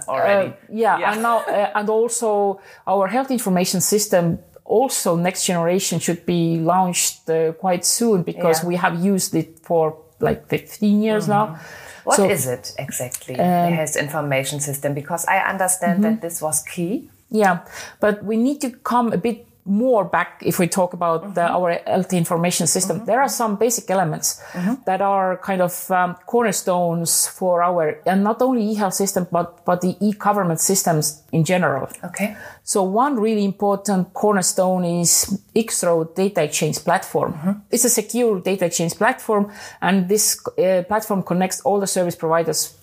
already? 0.09 0.51
Uh, 0.51 0.53
yeah, 0.73 1.13
and 1.13 1.23
now 1.23 1.39
uh, 1.39 1.71
and 1.75 1.89
also 1.89 2.61
our 2.87 3.07
health 3.07 3.31
information 3.31 3.81
system 3.81 4.39
also 4.71 5.17
next 5.17 5.45
generation 5.47 5.99
should 5.99 6.25
be 6.25 6.59
launched 6.59 7.29
uh, 7.29 7.53
quite 7.53 7.85
soon 7.85 8.23
because 8.23 8.65
we 8.65 8.77
have 8.77 9.05
used 9.05 9.35
it 9.35 9.59
for 9.63 9.99
like 10.21 10.47
15 10.47 11.03
years 11.03 11.27
mm-hmm. 11.27 11.53
now 11.55 11.61
what 12.05 12.17
so, 12.17 12.29
is 12.29 12.47
it 12.47 12.75
exactly, 12.79 13.35
um, 13.35 13.71
the 13.71 13.77
health 13.77 13.97
information 13.97 14.61
system? 14.61 14.95
Because 14.95 15.25
I 15.27 15.39
understand 15.39 16.03
mm-hmm. 16.03 16.15
that 16.15 16.23
this 16.23 16.41
was 16.41 16.63
key. 16.63 17.11
Yeah, 17.31 17.61
but 18.01 18.25
we 18.25 18.37
need 18.37 18.61
to 18.63 18.71
come 18.71 19.13
a 19.13 19.17
bit 19.17 19.47
more 19.65 20.05
back 20.05 20.43
if 20.45 20.59
we 20.59 20.67
talk 20.67 20.93
about 20.93 21.23
mm-hmm. 21.23 21.35
the, 21.35 21.43
our 21.43 21.73
health 21.87 22.13
information 22.13 22.67
system. 22.67 22.97
Mm-hmm. 22.97 23.07
There 23.07 23.21
are 23.21 23.29
some 23.29 23.57
basic 23.57 23.91
elements 23.91 24.43
mm-hmm. 24.53 24.83
that 24.87 25.01
are 25.01 25.37
kind 25.39 25.61
of 25.61 25.91
um, 25.91 26.17
cornerstones 26.27 27.27
for 27.29 27.63
our, 27.63 28.01
and 28.07 28.25
not 28.25 28.43
only 28.43 28.65
e-health 28.71 28.95
system, 28.95 29.27
but, 29.31 29.65
but 29.65 29.81
the 29.81 29.97
e-government 30.01 30.61
systems 30.61 31.23
in 31.33 31.45
general. 31.45 31.89
Okay. 32.05 32.37
So 32.63 32.83
one 32.83 33.21
really 33.21 33.45
important 33.45 34.15
cornerstone 34.15 34.85
is 34.85 35.41
X-Road 35.55 36.15
data 36.15 36.43
exchange 36.43 36.79
platform. 36.79 37.35
Mm-hmm. 37.35 37.53
It's 37.71 37.85
a 37.85 37.91
secure 37.91 38.41
data 38.41 38.67
exchange 38.67 38.95
platform 38.95 39.53
and 39.83 40.09
this 40.09 40.41
uh, 40.59 40.83
platform 40.89 41.23
connects 41.23 41.61
all 41.63 41.81
the 41.81 41.87
service 41.87 42.17
providers 42.17 42.77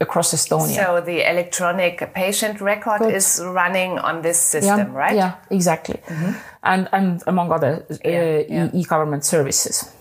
across 0.00 0.34
Estonia. 0.34 0.84
So 0.84 1.00
the 1.00 1.28
electronic 1.28 2.12
patient 2.14 2.60
record 2.60 3.00
Good. 3.00 3.14
is 3.14 3.40
running 3.44 3.98
on 3.98 4.22
this 4.22 4.40
system, 4.40 4.92
yeah, 4.92 4.98
right? 4.98 5.16
Yeah, 5.16 5.34
exactly. 5.50 6.00
Mm-hmm. 6.06 6.32
And 6.62 6.88
and 6.92 7.22
among 7.26 7.52
other 7.52 7.86
uh, 7.90 7.96
yeah, 8.04 8.42
yeah. 8.48 8.70
E- 8.72 8.84
government 8.84 9.24
services. 9.24 9.92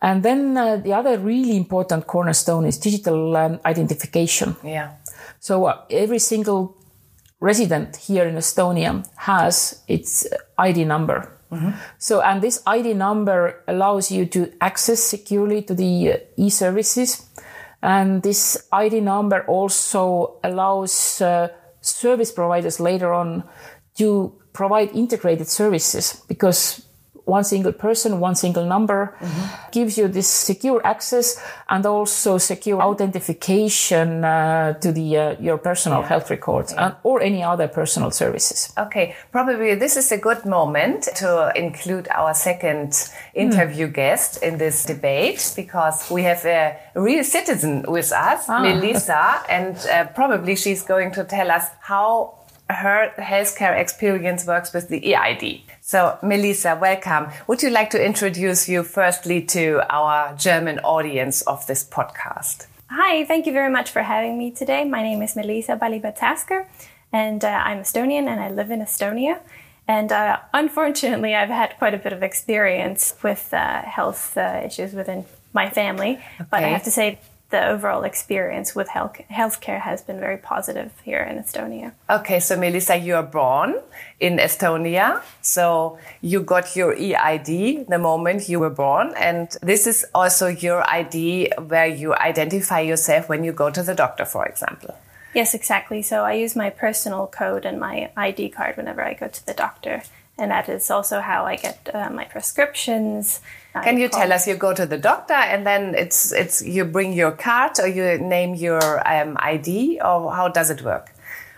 And 0.00 0.22
then 0.22 0.56
uh, 0.56 0.76
the 0.76 0.92
other 0.92 1.18
really 1.18 1.56
important 1.56 2.06
cornerstone 2.06 2.66
is 2.66 2.78
digital 2.78 3.36
um, 3.36 3.60
identification. 3.64 4.56
Yeah. 4.64 4.90
So 5.38 5.66
uh, 5.66 5.84
every 5.90 6.18
single 6.18 6.76
resident 7.40 7.96
here 7.96 8.26
in 8.26 8.36
Estonia 8.36 9.04
has 9.16 9.82
its 9.86 10.26
ID 10.58 10.84
number. 10.84 11.28
Mm-hmm. 11.52 11.70
So, 11.98 12.20
and 12.22 12.40
this 12.40 12.62
ID 12.66 12.94
number 12.94 13.62
allows 13.68 14.10
you 14.10 14.26
to 14.26 14.50
access 14.60 15.02
securely 15.02 15.62
to 15.62 15.74
the 15.74 16.12
uh, 16.12 16.16
e-services 16.36 17.28
and 17.82 18.22
this 18.22 18.68
ID 18.72 19.00
number 19.00 19.44
also 19.46 20.38
allows 20.44 21.20
uh, 21.20 21.48
service 21.80 22.30
providers 22.30 22.78
later 22.78 23.12
on 23.12 23.42
to 23.96 24.32
provide 24.52 24.90
integrated 24.92 25.48
services 25.48 26.22
because 26.28 26.86
one 27.24 27.44
single 27.44 27.72
person, 27.72 28.20
one 28.20 28.34
single 28.34 28.66
number 28.66 29.16
mm-hmm. 29.20 29.70
gives 29.70 29.96
you 29.96 30.08
this 30.08 30.28
secure 30.28 30.84
access 30.84 31.40
and 31.68 31.86
also 31.86 32.38
secure 32.38 32.82
authentication 32.82 34.24
uh, 34.24 34.72
to 34.74 34.92
the 34.92 35.16
uh, 35.16 35.36
your 35.40 35.58
personal 35.58 36.00
yeah. 36.00 36.08
health 36.08 36.30
records 36.30 36.72
yeah. 36.72 36.86
and, 36.86 36.96
or 37.04 37.20
any 37.20 37.42
other 37.42 37.68
personal 37.68 38.10
services. 38.10 38.72
Okay, 38.76 39.14
probably 39.30 39.74
this 39.74 39.96
is 39.96 40.10
a 40.10 40.18
good 40.18 40.44
moment 40.44 41.08
to 41.16 41.52
include 41.54 42.08
our 42.08 42.34
second 42.34 42.92
interview 43.34 43.88
mm. 43.88 43.94
guest 43.94 44.42
in 44.42 44.58
this 44.58 44.84
debate 44.84 45.52
because 45.54 46.10
we 46.10 46.22
have 46.22 46.44
a 46.44 46.76
real 46.94 47.24
citizen 47.24 47.84
with 47.88 48.12
us, 48.12 48.46
ah. 48.48 48.62
Melissa, 48.62 49.42
and 49.48 49.76
uh, 49.86 50.06
probably 50.14 50.56
she's 50.56 50.82
going 50.82 51.12
to 51.12 51.24
tell 51.24 51.50
us 51.50 51.66
how 51.80 52.41
her 52.72 53.12
healthcare 53.18 53.78
experience 53.78 54.46
works 54.46 54.72
with 54.72 54.88
the 54.88 55.14
EID. 55.14 55.60
So, 55.80 56.18
Melissa, 56.22 56.78
welcome. 56.80 57.28
Would 57.46 57.62
you 57.62 57.70
like 57.70 57.90
to 57.90 58.04
introduce 58.04 58.68
you 58.68 58.82
firstly 58.82 59.42
to 59.56 59.82
our 59.90 60.34
German 60.36 60.78
audience 60.80 61.42
of 61.42 61.66
this 61.66 61.84
podcast? 61.84 62.66
Hi, 62.90 63.24
thank 63.24 63.46
you 63.46 63.52
very 63.52 63.70
much 63.70 63.90
for 63.90 64.02
having 64.02 64.36
me 64.36 64.50
today. 64.50 64.84
My 64.84 65.02
name 65.02 65.22
is 65.22 65.34
Melissa 65.34 65.76
Palipea-Tasker, 65.76 66.68
and 67.12 67.44
uh, 67.44 67.48
I'm 67.48 67.78
Estonian 67.78 68.26
and 68.26 68.40
I 68.40 68.50
live 68.50 68.70
in 68.70 68.80
Estonia. 68.80 69.40
And 69.88 70.12
uh, 70.12 70.38
unfortunately, 70.54 71.34
I've 71.34 71.48
had 71.48 71.76
quite 71.78 71.94
a 71.94 71.98
bit 71.98 72.12
of 72.12 72.22
experience 72.22 73.14
with 73.22 73.52
uh, 73.52 73.82
health 73.82 74.36
uh, 74.36 74.62
issues 74.64 74.92
within 74.92 75.24
my 75.52 75.68
family. 75.68 76.12
Okay. 76.12 76.46
But 76.50 76.64
I 76.64 76.68
have 76.68 76.84
to 76.84 76.90
say, 76.90 77.18
the 77.52 77.68
overall 77.68 78.02
experience 78.02 78.74
with 78.74 78.88
health 78.88 79.16
healthcare 79.30 79.80
has 79.80 80.02
been 80.02 80.18
very 80.18 80.38
positive 80.38 80.90
here 81.04 81.22
in 81.30 81.36
Estonia. 81.38 81.92
Okay, 82.10 82.40
so 82.40 82.56
Melissa, 82.56 82.96
you 82.96 83.14
are 83.14 83.22
born 83.22 83.76
in 84.18 84.38
Estonia, 84.38 85.22
so 85.42 85.98
you 86.20 86.42
got 86.42 86.74
your 86.74 86.92
EID 86.94 87.86
the 87.88 88.00
moment 88.00 88.48
you 88.48 88.58
were 88.58 88.76
born, 88.86 89.12
and 89.16 89.56
this 89.62 89.86
is 89.86 90.04
also 90.14 90.48
your 90.48 90.80
ID 90.90 91.52
where 91.68 91.86
you 91.86 92.14
identify 92.14 92.80
yourself 92.80 93.28
when 93.28 93.44
you 93.44 93.52
go 93.52 93.70
to 93.70 93.82
the 93.82 93.94
doctor, 93.94 94.24
for 94.24 94.44
example. 94.46 94.96
Yes, 95.34 95.54
exactly. 95.54 96.02
So 96.02 96.24
I 96.24 96.32
use 96.34 96.54
my 96.56 96.70
personal 96.70 97.26
code 97.26 97.64
and 97.64 97.78
my 97.80 98.10
ID 98.16 98.50
card 98.50 98.76
whenever 98.76 99.02
I 99.02 99.14
go 99.14 99.28
to 99.28 99.46
the 99.46 99.54
doctor 99.54 100.02
and 100.38 100.50
that 100.50 100.68
is 100.68 100.90
also 100.90 101.20
how 101.20 101.44
I 101.44 101.56
get 101.56 101.88
uh, 101.94 102.10
my 102.10 102.24
prescriptions. 102.24 103.40
Can 103.72 103.96
I 103.96 104.00
you 104.00 104.08
call. 104.08 104.20
tell 104.20 104.32
us? 104.32 104.46
You 104.46 104.56
go 104.56 104.74
to 104.74 104.86
the 104.86 104.98
doctor, 104.98 105.34
and 105.34 105.66
then 105.66 105.94
it's 105.94 106.32
it's 106.32 106.62
you 106.62 106.84
bring 106.84 107.12
your 107.12 107.32
card 107.32 107.78
or 107.78 107.86
you 107.86 108.18
name 108.18 108.54
your 108.54 109.06
um, 109.08 109.36
ID, 109.40 110.00
or 110.00 110.32
how 110.32 110.48
does 110.48 110.70
it 110.70 110.82
work? 110.82 111.12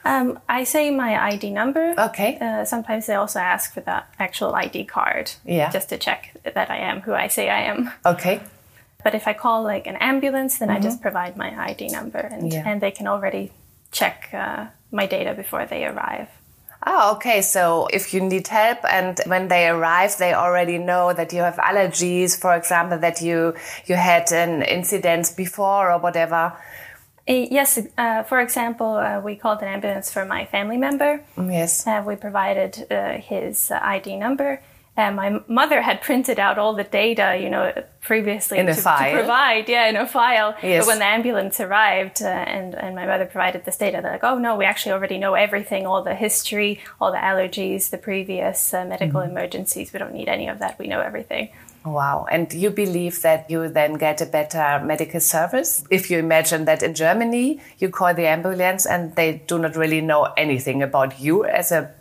Um, 0.05 0.39
I 0.49 0.65
say 0.65 0.91
my 0.91 1.19
ID 1.33 1.51
number. 1.51 1.95
Okay. 1.99 2.39
Uh, 2.39 2.65
sometimes 2.65 3.07
they 3.07 3.15
also 3.15 3.39
ask 3.39 3.73
for 3.73 3.81
the 3.81 4.03
actual 4.19 4.55
ID 4.55 4.85
card. 4.85 5.33
Yeah. 5.45 5.71
Just 5.71 5.89
to 5.89 5.99
check 5.99 6.37
that 6.43 6.71
I 6.71 6.77
am 6.77 7.01
who 7.01 7.15
I 7.15 7.29
say 7.29 7.49
I 7.49 7.63
am. 7.63 7.91
Okay. 8.05 8.43
But 9.03 9.15
if 9.15 9.27
I 9.27 9.33
call 9.33 9.63
like 9.63 9.87
an 9.87 9.97
ambulance, 9.97 10.59
then 10.59 10.69
mm 10.69 10.75
-hmm. 10.75 10.81
I 10.81 10.87
just 10.87 11.01
mm-hmm. 11.01 11.13
provide 11.13 11.35
my 11.37 11.71
ID 11.71 11.89
number, 11.89 12.23
and 12.33 12.53
yeah. 12.53 12.69
and 12.69 12.81
they 12.81 12.93
can 12.93 13.07
already 13.07 13.51
check 13.91 14.29
uh, 14.33 14.67
my 14.91 15.07
data 15.07 15.35
before 15.35 15.67
they 15.67 15.85
arrive. 15.85 16.29
Oh, 16.87 17.13
okay. 17.17 17.41
So 17.41 17.87
if 17.93 18.13
you 18.13 18.21
need 18.21 18.49
help 18.49 18.79
and 18.85 19.19
when 19.27 19.49
they 19.49 19.69
arrive, 19.69 20.17
they 20.19 20.35
already 20.35 20.79
know 20.79 21.13
that 21.13 21.33
you 21.33 21.41
have 21.41 21.57
allergies, 21.57 22.39
for 22.39 22.55
example, 22.55 22.99
that 22.99 23.23
you, 23.23 23.55
you 23.87 23.95
had 23.95 24.31
an 24.33 24.63
incident 24.63 25.33
before 25.37 25.91
or 25.91 25.99
whatever. 25.99 26.53
Uh, 27.27 27.33
yes, 27.33 27.79
uh, 27.97 28.23
for 28.25 28.41
example, 28.41 28.97
uh, 28.97 29.19
we 29.21 29.35
called 29.35 29.63
an 29.63 29.69
ambulance 29.69 30.13
for 30.13 30.27
my 30.27 30.45
family 30.45 30.77
member. 30.77 31.23
Yes. 31.39 31.87
Uh, 31.87 32.03
we 32.07 32.17
provided 32.17 32.87
uh, 32.91 33.13
his 33.15 33.71
ID 33.71 34.17
number 34.17 34.61
and 34.97 35.17
my 35.17 35.41
mother 35.49 35.83
had 35.83 36.03
printed 36.03 36.39
out 36.39 36.57
all 36.57 36.75
the 36.75 36.85
data, 36.85 37.37
you 37.41 37.51
know, 37.51 37.73
previously 38.01 38.59
in 38.59 38.67
to, 38.67 38.73
a 38.73 38.75
file. 38.77 39.11
to 39.11 39.19
provide, 39.19 39.69
yeah, 39.69 39.89
in 39.89 39.97
a 39.97 40.07
file. 40.07 40.55
Yes. 40.63 40.85
But 40.85 40.93
when 40.93 40.99
the 41.01 41.07
ambulance 41.07 41.59
arrived 41.59 42.23
uh, 42.23 42.27
and, 42.27 42.75
and 42.77 42.95
my 42.95 43.05
mother 43.05 43.27
provided 43.27 43.65
this 43.65 43.77
data, 43.77 44.01
they're 44.01 44.13
like, 44.13 44.25
oh 44.25 44.39
no, 44.39 44.57
we 44.57 44.65
actually 44.65 44.93
already 44.93 45.19
know 45.19 45.35
everything, 45.35 45.85
all 45.87 46.03
the 46.03 46.15
history, 46.15 46.81
all 47.01 47.11
the 47.11 47.19
allergies, 47.19 47.91
the 47.91 47.99
previous 47.99 48.73
uh, 48.73 48.85
medical 48.85 49.21
mm-hmm. 49.21 49.31
emergencies. 49.31 49.93
We 49.93 49.99
don't 49.99 50.15
need 50.15 50.29
any 50.29 50.47
of 50.49 50.61
that. 50.61 50.79
We 50.79 50.87
know 50.87 51.01
everything. 51.01 51.51
Wow. 51.85 52.27
And 52.31 52.53
you 52.53 52.71
believe 52.71 53.21
that 53.23 53.51
you 53.51 53.69
then 53.69 53.95
get 53.95 54.21
a 54.21 54.27
better 54.27 54.81
medical 54.85 55.21
service? 55.21 55.85
If 55.91 56.11
you 56.11 56.19
imagine 56.19 56.65
that 56.67 56.83
in 56.83 56.95
Germany, 56.95 57.61
you 57.79 57.91
call 57.91 58.15
the 58.15 58.27
ambulance 58.27 58.87
and 58.87 59.15
they 59.17 59.43
do 59.47 59.59
not 59.59 59.77
really 59.77 60.01
know 60.01 60.33
anything 60.37 60.83
about 60.83 61.21
you 61.21 61.45
as 61.45 61.73
a 61.73 61.93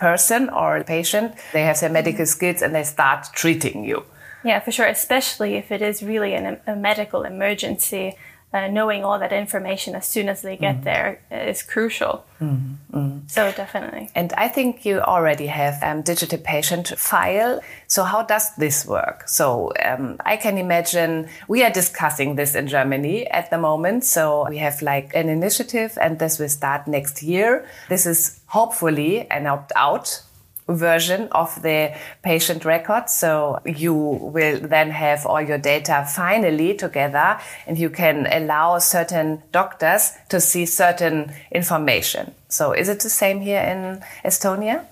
person 0.00 0.48
or 0.48 0.82
patient, 0.84 1.34
they 1.52 1.62
have 1.62 1.78
their 1.80 1.90
medical 1.90 2.24
mm-hmm. 2.24 2.36
skills 2.36 2.62
and 2.62 2.74
they 2.74 2.82
start 2.82 3.26
treating 3.32 3.84
you. 3.84 4.04
Yeah, 4.42 4.58
for 4.60 4.72
sure, 4.72 4.86
especially 4.86 5.56
if 5.56 5.70
it 5.70 5.82
is 5.82 6.02
really 6.02 6.32
an, 6.34 6.58
a 6.66 6.74
medical 6.74 7.24
emergency. 7.24 8.16
Uh, 8.52 8.66
knowing 8.66 9.04
all 9.04 9.16
that 9.20 9.32
information 9.32 9.94
as 9.94 10.08
soon 10.08 10.28
as 10.28 10.42
they 10.42 10.56
get 10.56 10.80
mm. 10.80 10.82
there 10.82 11.20
is 11.30 11.62
crucial. 11.62 12.24
Mm. 12.40 12.78
Mm. 12.92 13.30
So 13.30 13.52
definitely. 13.52 14.10
And 14.16 14.32
I 14.32 14.48
think 14.48 14.84
you 14.84 14.98
already 14.98 15.46
have 15.46 15.80
um, 15.84 16.02
digital 16.02 16.36
patient 16.36 16.88
file. 16.98 17.60
So 17.86 18.02
how 18.02 18.24
does 18.24 18.52
this 18.56 18.84
work? 18.84 19.28
So 19.28 19.72
um, 19.84 20.16
I 20.24 20.36
can 20.36 20.58
imagine 20.58 21.28
we 21.46 21.62
are 21.62 21.70
discussing 21.70 22.34
this 22.34 22.56
in 22.56 22.66
Germany 22.66 23.24
at 23.28 23.50
the 23.50 23.58
moment. 23.58 24.02
So 24.02 24.48
we 24.48 24.58
have 24.58 24.82
like 24.82 25.12
an 25.14 25.28
initiative, 25.28 25.96
and 26.00 26.18
this 26.18 26.40
will 26.40 26.48
start 26.48 26.88
next 26.88 27.22
year. 27.22 27.64
This 27.88 28.04
is 28.04 28.40
hopefully 28.46 29.30
an 29.30 29.46
opt 29.46 29.70
out 29.76 30.22
version 30.74 31.28
of 31.32 31.62
the 31.62 31.94
patient 32.22 32.64
record. 32.64 33.08
So 33.10 33.60
you 33.64 33.94
will 33.94 34.60
then 34.60 34.90
have 34.90 35.26
all 35.26 35.40
your 35.40 35.58
data 35.58 36.06
finally 36.14 36.74
together 36.74 37.38
and 37.66 37.78
you 37.78 37.90
can 37.90 38.26
allow 38.30 38.78
certain 38.78 39.42
doctors 39.52 40.12
to 40.28 40.40
see 40.40 40.66
certain 40.66 41.32
information. 41.50 42.34
So 42.48 42.72
is 42.72 42.88
it 42.88 43.00
the 43.00 43.10
same 43.10 43.40
here 43.40 43.60
in 43.60 44.02
Estonia? 44.24 44.86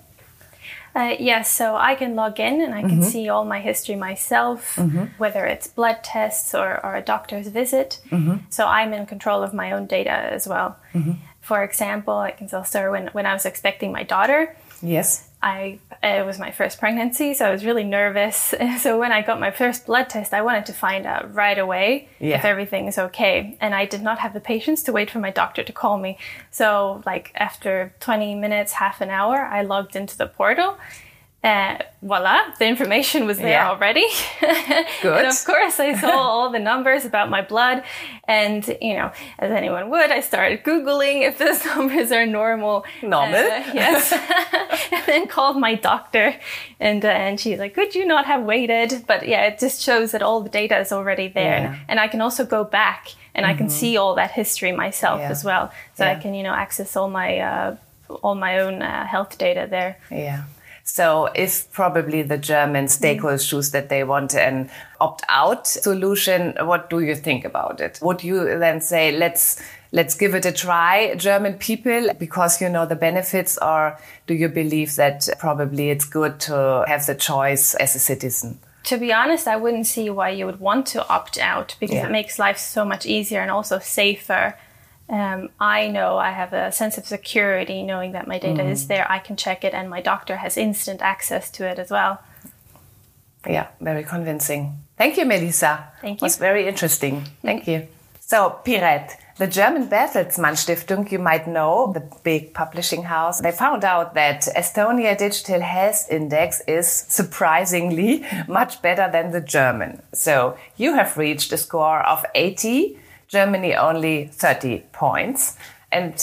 Uh, 0.95 1.15
yes, 1.19 1.51
so 1.51 1.75
I 1.75 1.95
can 1.95 2.15
log 2.15 2.39
in 2.39 2.61
and 2.61 2.73
I 2.73 2.81
can 2.81 2.99
mm-hmm. 2.99 3.03
see 3.03 3.29
all 3.29 3.45
my 3.45 3.59
history 3.59 3.95
myself, 3.95 4.75
mm-hmm. 4.75 5.05
whether 5.17 5.45
it's 5.45 5.67
blood 5.67 6.03
tests 6.03 6.55
or, 6.55 6.83
or 6.83 6.95
a 6.95 7.01
doctor's 7.01 7.47
visit. 7.47 8.01
Mm-hmm. 8.09 8.37
So 8.49 8.65
I'm 8.65 8.91
in 8.93 9.05
control 9.05 9.43
of 9.43 9.53
my 9.53 9.71
own 9.71 9.85
data 9.85 10.11
as 10.11 10.47
well. 10.47 10.77
Mm-hmm. 10.93 11.11
For 11.41 11.63
example, 11.63 12.15
I 12.15 12.31
can 12.31 12.47
tell 12.49 12.63
Sir 12.63 12.91
when, 12.91 13.07
when 13.09 13.25
I 13.25 13.33
was 13.33 13.45
expecting 13.45 13.91
my 13.91 14.03
daughter. 14.03 14.55
Yes. 14.81 15.28
I 15.41 15.79
uh, 16.03 16.07
it 16.07 16.25
was 16.25 16.37
my 16.37 16.51
first 16.51 16.79
pregnancy, 16.79 17.33
so 17.33 17.45
I 17.45 17.51
was 17.51 17.65
really 17.65 17.83
nervous. 17.83 18.53
So 18.79 18.97
when 18.97 19.11
I 19.11 19.21
got 19.21 19.39
my 19.39 19.51
first 19.51 19.87
blood 19.87 20.09
test, 20.09 20.33
I 20.33 20.41
wanted 20.41 20.65
to 20.67 20.73
find 20.73 21.05
out 21.05 21.33
right 21.33 21.57
away 21.57 22.07
yeah. 22.19 22.37
if 22.37 22.45
everything 22.45 22.87
is 22.87 22.97
okay, 22.97 23.57
and 23.59 23.75
I 23.75 23.85
did 23.85 24.01
not 24.01 24.19
have 24.19 24.33
the 24.33 24.39
patience 24.39 24.83
to 24.83 24.91
wait 24.91 25.09
for 25.09 25.19
my 25.19 25.31
doctor 25.31 25.63
to 25.63 25.73
call 25.73 25.97
me. 25.97 26.17
So 26.51 27.03
like 27.05 27.31
after 27.35 27.93
20 27.99 28.35
minutes, 28.35 28.73
half 28.73 29.01
an 29.01 29.09
hour, 29.09 29.37
I 29.37 29.63
logged 29.63 29.95
into 29.95 30.17
the 30.17 30.27
portal 30.27 30.77
uh, 31.41 31.77
voila, 32.01 32.53
the 32.59 32.65
information 32.65 33.25
was 33.25 33.37
there 33.37 33.61
yeah. 33.61 33.69
already. 33.69 34.05
Good. 35.01 35.19
and 35.19 35.27
of 35.27 35.45
course, 35.45 35.79
I 35.79 35.95
saw 35.95 36.09
all 36.17 36.49
the 36.51 36.59
numbers 36.59 37.05
about 37.05 37.29
my 37.29 37.41
blood. 37.41 37.83
And, 38.27 38.67
you 38.81 38.93
know, 38.95 39.11
as 39.37 39.49
anyone 39.49 39.89
would, 39.89 40.11
I 40.11 40.19
started 40.19 40.63
Googling 40.63 41.25
if 41.25 41.37
those 41.37 41.63
numbers 41.77 42.11
are 42.11 42.25
normal. 42.25 42.83
Normal? 43.01 43.35
Uh, 43.35 43.63
yes. 43.73 44.11
and 44.91 45.03
then 45.05 45.27
called 45.27 45.57
my 45.57 45.75
doctor. 45.75 46.35
And, 46.77 47.05
uh, 47.05 47.09
and 47.09 47.39
she's 47.39 47.57
like, 47.57 47.73
could 47.73 47.95
you 47.95 48.05
not 48.05 48.25
have 48.25 48.43
waited? 48.43 49.05
But 49.07 49.25
yeah, 49.25 49.45
it 49.45 49.59
just 49.59 49.81
shows 49.81 50.11
that 50.11 50.21
all 50.21 50.41
the 50.41 50.49
data 50.49 50.77
is 50.77 50.91
already 50.91 51.29
there. 51.29 51.59
Yeah. 51.59 51.67
And, 51.67 51.81
and, 51.87 51.99
I 52.01 52.09
can 52.09 52.19
also 52.19 52.45
go 52.45 52.65
back 52.65 53.13
and 53.33 53.45
mm-hmm. 53.45 53.53
I 53.53 53.57
can 53.57 53.67
mm-hmm. 53.67 53.75
see 53.75 53.95
all 53.95 54.15
that 54.15 54.31
history 54.31 54.73
myself 54.73 55.21
yeah. 55.21 55.29
as 55.29 55.45
well. 55.45 55.71
So 55.95 56.05
I 56.05 56.15
can, 56.15 56.33
you 56.33 56.43
know, 56.43 56.53
access 56.53 56.97
all 56.97 57.09
my, 57.09 57.39
uh, 57.39 57.77
all 58.23 58.35
my 58.35 58.59
own 58.59 58.81
uh, 58.81 59.05
health 59.05 59.37
data 59.37 59.67
there. 59.69 59.97
Yeah. 60.11 60.43
So 60.91 61.29
if 61.35 61.71
probably 61.71 62.23
the 62.23 62.37
Germans 62.37 62.97
take 62.97 63.21
those 63.21 63.45
mm. 63.45 63.49
shoes 63.49 63.71
that 63.71 63.89
they 63.89 64.03
want 64.03 64.33
an 64.33 64.71
opt-out 64.99 65.67
solution, 65.67 66.55
what 66.61 66.89
do 66.89 66.99
you 66.99 67.15
think 67.15 67.45
about 67.45 67.79
it? 67.79 67.99
Would 68.01 68.23
you 68.23 68.57
then 68.57 68.81
say, 68.81 69.15
let's 69.15 69.61
let's 69.91 70.15
give 70.15 70.33
it 70.33 70.47
a 70.47 70.51
try, 70.51 71.13
German 71.13 71.53
people, 71.53 72.09
because 72.17 72.59
you 72.59 72.69
know 72.69 72.87
the 72.87 72.95
benefits, 72.95 73.57
or 73.59 73.99
do 74.25 74.33
you 74.33 74.49
believe 74.49 74.95
that 74.95 75.29
probably 75.37 75.91
it's 75.91 76.05
good 76.05 76.39
to 76.41 76.83
have 76.87 77.05
the 77.05 77.15
choice 77.15 77.75
as 77.75 77.95
a 77.95 77.99
citizen? 77.99 78.59
To 78.85 78.97
be 78.97 79.13
honest, 79.13 79.47
I 79.47 79.57
wouldn't 79.57 79.85
see 79.85 80.09
why 80.09 80.29
you 80.31 80.47
would 80.47 80.59
want 80.59 80.87
to 80.87 81.07
opt 81.07 81.37
out 81.37 81.75
because 81.79 81.97
yeah. 81.97 82.07
it 82.07 82.11
makes 82.11 82.39
life 82.39 82.57
so 82.57 82.83
much 82.83 83.05
easier 83.05 83.41
and 83.41 83.51
also 83.51 83.77
safer 83.77 84.55
um, 85.09 85.49
I 85.59 85.87
know 85.87 86.17
I 86.17 86.31
have 86.31 86.53
a 86.53 86.71
sense 86.71 86.97
of 86.97 87.05
security 87.05 87.81
knowing 87.81 88.11
that 88.11 88.27
my 88.27 88.37
data 88.37 88.61
mm. 88.61 88.69
is 88.69 88.87
there. 88.87 89.11
I 89.11 89.19
can 89.19 89.35
check 89.35 89.63
it, 89.63 89.73
and 89.73 89.89
my 89.89 90.01
doctor 90.01 90.37
has 90.37 90.55
instant 90.55 91.01
access 91.01 91.49
to 91.51 91.67
it 91.67 91.79
as 91.79 91.89
well. 91.89 92.21
Yeah, 93.47 93.67
very 93.81 94.03
convincing. 94.03 94.77
Thank 94.97 95.17
you, 95.17 95.25
Melissa. 95.25 95.87
Thank 96.01 96.21
you. 96.21 96.25
It 96.25 96.27
was 96.27 96.37
very 96.37 96.67
interesting. 96.67 97.23
Thank 97.41 97.67
you. 97.67 97.87
So, 98.19 98.59
Piret, 98.63 99.13
the 99.37 99.47
German 99.47 99.87
Bertelsmann 99.87 100.55
Stiftung, 100.55 101.11
you 101.11 101.17
might 101.17 101.47
know, 101.47 101.91
the 101.91 102.03
big 102.23 102.53
publishing 102.53 103.03
house, 103.03 103.41
they 103.41 103.51
found 103.51 103.83
out 103.83 104.13
that 104.13 104.41
Estonia 104.55 105.17
Digital 105.17 105.61
Health 105.61 106.05
Index 106.11 106.61
is 106.67 106.87
surprisingly 106.87 108.25
much 108.47 108.81
better 108.83 109.09
than 109.11 109.31
the 109.31 109.41
German. 109.41 110.03
So, 110.13 110.57
you 110.77 110.93
have 110.93 111.17
reached 111.17 111.51
a 111.53 111.57
score 111.57 112.01
of 112.01 112.23
80 112.35 112.99
Germany 113.29 113.75
only 113.75 114.25
30 114.25 114.79
points. 114.91 115.55
And 115.91 116.13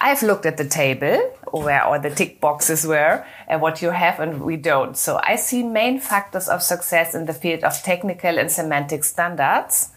I've 0.00 0.22
looked 0.22 0.46
at 0.46 0.56
the 0.56 0.64
table 0.64 1.18
where 1.50 1.84
all 1.84 2.00
the 2.00 2.10
tick 2.10 2.40
boxes 2.40 2.86
were 2.86 3.24
and 3.46 3.60
what 3.60 3.82
you 3.82 3.90
have 3.90 4.20
and 4.20 4.40
we 4.42 4.56
don't. 4.56 4.96
So 4.96 5.20
I 5.22 5.36
see 5.36 5.62
main 5.62 6.00
factors 6.00 6.48
of 6.48 6.62
success 6.62 7.14
in 7.14 7.26
the 7.26 7.34
field 7.34 7.64
of 7.64 7.74
technical 7.82 8.38
and 8.38 8.50
semantic 8.50 9.04
standards, 9.04 9.90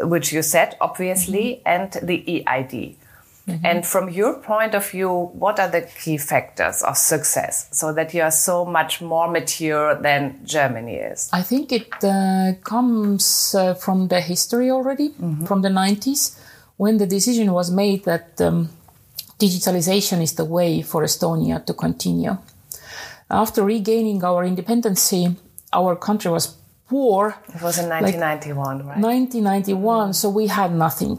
which 0.00 0.32
you 0.32 0.42
said, 0.42 0.76
obviously, 0.80 1.46
mm 1.46 1.60
-hmm. 1.64 1.74
and 1.74 1.90
the 2.06 2.18
EID. 2.26 2.96
Mm-hmm. 3.48 3.64
And 3.66 3.86
from 3.86 4.08
your 4.08 4.34
point 4.40 4.74
of 4.74 4.90
view, 4.90 5.30
what 5.34 5.60
are 5.60 5.68
the 5.68 5.82
key 5.82 6.18
factors 6.18 6.82
of 6.82 6.96
success 6.96 7.68
so 7.70 7.92
that 7.92 8.12
you 8.12 8.22
are 8.22 8.32
so 8.32 8.64
much 8.64 9.00
more 9.00 9.30
mature 9.30 9.94
than 9.94 10.40
Germany 10.44 10.96
is? 10.96 11.30
I 11.32 11.42
think 11.42 11.70
it 11.70 11.92
uh, 12.02 12.54
comes 12.64 13.54
uh, 13.54 13.74
from 13.74 14.08
the 14.08 14.20
history 14.20 14.68
already, 14.70 15.10
mm-hmm. 15.10 15.44
from 15.44 15.62
the 15.62 15.68
90s, 15.68 16.36
when 16.76 16.98
the 16.98 17.06
decision 17.06 17.52
was 17.52 17.70
made 17.70 18.04
that 18.04 18.40
um, 18.40 18.68
digitalization 19.38 20.22
is 20.22 20.34
the 20.34 20.44
way 20.44 20.82
for 20.82 21.04
Estonia 21.04 21.64
to 21.66 21.72
continue. 21.72 22.36
After 23.30 23.62
regaining 23.62 24.24
our 24.24 24.44
independence, 24.44 25.14
our 25.72 25.94
country 25.94 26.32
was 26.32 26.56
poor. 26.88 27.36
It 27.54 27.62
was 27.62 27.78
in 27.78 27.88
1991, 27.88 28.78
like 28.78 28.86
right? 28.86 28.98
1991, 28.98 30.04
mm-hmm. 30.04 30.12
so 30.12 30.30
we 30.30 30.48
had 30.48 30.72
nothing. 30.72 31.18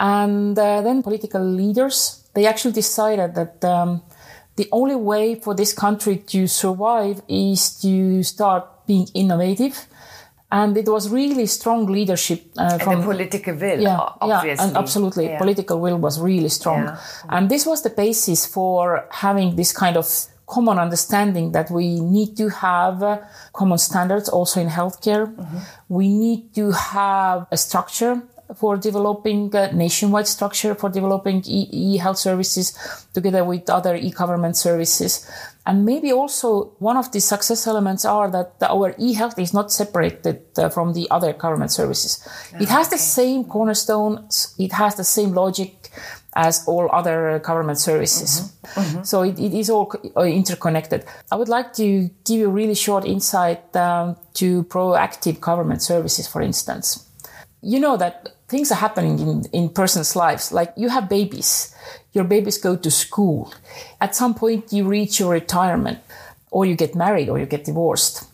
And 0.00 0.58
uh, 0.58 0.80
then 0.80 1.02
political 1.02 1.44
leaders, 1.44 2.26
they 2.34 2.46
actually 2.46 2.72
decided 2.72 3.34
that 3.34 3.62
um, 3.64 4.02
the 4.56 4.66
only 4.72 4.96
way 4.96 5.34
for 5.34 5.54
this 5.54 5.74
country 5.74 6.16
to 6.16 6.46
survive 6.46 7.22
is 7.28 7.78
to 7.82 8.22
start 8.22 8.86
being 8.86 9.06
innovative. 9.14 9.86
And 10.50 10.76
it 10.76 10.88
was 10.88 11.10
really 11.10 11.46
strong 11.46 11.86
leadership 11.86 12.42
uh, 12.56 12.78
from 12.78 13.02
the 13.02 13.06
political 13.06 13.54
will. 13.54 13.80
Yeah, 13.80 13.98
obviously. 14.20 14.48
yeah, 14.48 14.66
and 14.66 14.76
absolutely, 14.76 15.26
yeah. 15.26 15.38
political 15.38 15.78
will 15.78 15.98
was 15.98 16.18
really 16.18 16.48
strong, 16.48 16.86
yeah. 16.86 16.98
and 17.28 17.48
this 17.48 17.66
was 17.66 17.82
the 17.84 17.90
basis 17.90 18.46
for 18.46 19.06
having 19.12 19.54
this 19.54 19.72
kind 19.72 19.96
of 19.96 20.06
common 20.50 20.78
understanding 20.78 21.52
that 21.52 21.70
we 21.70 22.00
need 22.00 22.36
to 22.36 22.48
have 22.48 23.00
uh, 23.02 23.18
common 23.52 23.78
standards 23.78 24.28
also 24.28 24.60
in 24.60 24.68
healthcare. 24.68 25.32
Mm-hmm. 25.32 25.58
We 25.88 26.08
need 26.08 26.52
to 26.56 26.72
have 26.72 27.46
a 27.52 27.56
structure 27.56 28.20
for 28.56 28.76
developing 28.76 29.54
a 29.54 29.72
nationwide 29.72 30.26
structure 30.26 30.74
for 30.74 30.90
developing 30.90 31.42
e-health 31.46 32.18
services 32.18 32.76
together 33.14 33.44
with 33.44 33.68
other 33.70 33.94
e-government 33.94 34.56
services. 34.56 35.30
And 35.66 35.84
maybe 35.84 36.12
also 36.12 36.72
one 36.78 36.96
of 36.96 37.12
the 37.12 37.20
success 37.20 37.66
elements 37.66 38.04
are 38.04 38.30
that 38.30 38.54
our 38.62 38.94
e-health 38.98 39.38
is 39.38 39.52
not 39.52 39.70
separated 39.70 40.42
uh, 40.56 40.68
from 40.68 40.94
the 40.94 41.06
other 41.10 41.32
government 41.32 41.70
services. 41.70 42.26
it 42.58 42.68
has 42.68 42.86
okay. 42.86 42.96
the 42.96 43.02
same 43.02 43.44
cornerstones. 43.44 44.54
It 44.58 44.72
has 44.72 44.96
the 44.96 45.04
same 45.04 45.32
logic 45.32 45.90
as 46.34 46.66
all 46.66 46.88
other 46.92 47.38
government 47.40 47.78
services. 47.78 48.40
Mm-hmm. 48.40 48.80
Mm-hmm. 48.80 49.02
So 49.02 49.22
it, 49.22 49.38
it 49.38 49.52
is 49.52 49.68
all 49.68 49.92
uh, 50.16 50.22
interconnected. 50.22 51.04
I 51.30 51.36
would 51.36 51.48
like 51.48 51.72
to 51.74 52.08
give 52.24 52.38
you 52.38 52.46
a 52.46 52.52
really 52.52 52.74
short 52.74 53.04
insight 53.04 53.74
um, 53.76 54.16
to 54.34 54.64
proactive 54.64 55.40
government 55.40 55.82
services, 55.82 56.26
for 56.26 56.40
instance. 56.40 57.06
You 57.62 57.80
know 57.80 57.96
that 57.96 58.30
things 58.50 58.72
are 58.72 58.80
happening 58.86 59.18
in, 59.20 59.44
in 59.52 59.68
persons' 59.68 60.16
lives. 60.16 60.52
Like 60.52 60.72
you 60.76 60.88
have 60.88 61.08
babies, 61.08 61.74
your 62.12 62.24
babies 62.24 62.58
go 62.58 62.76
to 62.76 62.90
school. 62.90 63.54
At 64.00 64.14
some 64.14 64.34
point, 64.34 64.72
you 64.72 64.86
reach 64.86 65.20
your 65.20 65.30
retirement, 65.30 66.00
or 66.50 66.66
you 66.66 66.74
get 66.74 66.94
married, 66.94 67.28
or 67.28 67.38
you 67.38 67.46
get 67.46 67.64
divorced. 67.64 68.26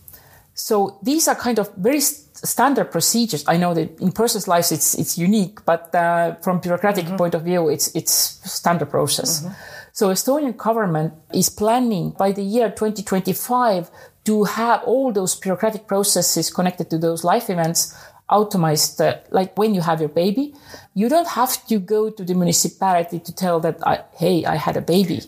So 0.55 0.98
these 1.02 1.29
are 1.29 1.35
kind 1.35 1.59
of 1.59 1.72
very 1.76 2.00
standard 2.00 2.90
procedures. 2.90 3.44
I 3.46 3.59
know 3.59 3.74
that 3.74 4.00
in 4.00 4.11
persons' 4.11 4.48
lives 4.48 4.72
it's 4.72 4.94
it's 4.94 5.18
unique, 5.18 5.64
but 5.66 5.94
uh, 5.94 6.37
from 6.37 6.61
bureaucratic 6.61 7.05
mm-hmm. 7.05 7.16
point 7.16 7.35
of 7.35 7.42
view, 7.42 7.68
it's 7.68 7.94
it's 7.94 8.12
standard 8.50 8.90
process. 8.90 9.42
Mm-hmm. 9.42 9.52
So 9.92 10.09
Estonian 10.09 10.57
government 10.57 11.14
is 11.33 11.48
planning 11.48 12.11
by 12.18 12.33
the 12.33 12.42
year 12.42 12.68
2025 12.68 13.90
to 14.24 14.44
have 14.44 14.83
all 14.85 15.12
those 15.12 15.35
bureaucratic 15.37 15.87
processes 15.87 16.50
connected 16.50 16.90
to 16.90 16.98
those 16.98 17.24
life 17.24 17.48
events 17.48 17.94
automized, 18.30 19.00
uh, 19.00 19.18
like 19.30 19.56
when 19.56 19.74
you 19.74 19.80
have 19.80 20.00
your 20.00 20.08
baby, 20.08 20.54
you 20.94 21.08
don't 21.08 21.28
have 21.28 21.64
to 21.66 21.78
go 21.78 22.10
to 22.10 22.24
the 22.24 22.34
municipality 22.34 23.20
to 23.20 23.34
tell 23.34 23.60
that, 23.60 23.78
I, 23.86 24.02
hey, 24.14 24.44
I 24.44 24.56
had 24.56 24.76
a 24.76 24.80
baby. 24.80 25.22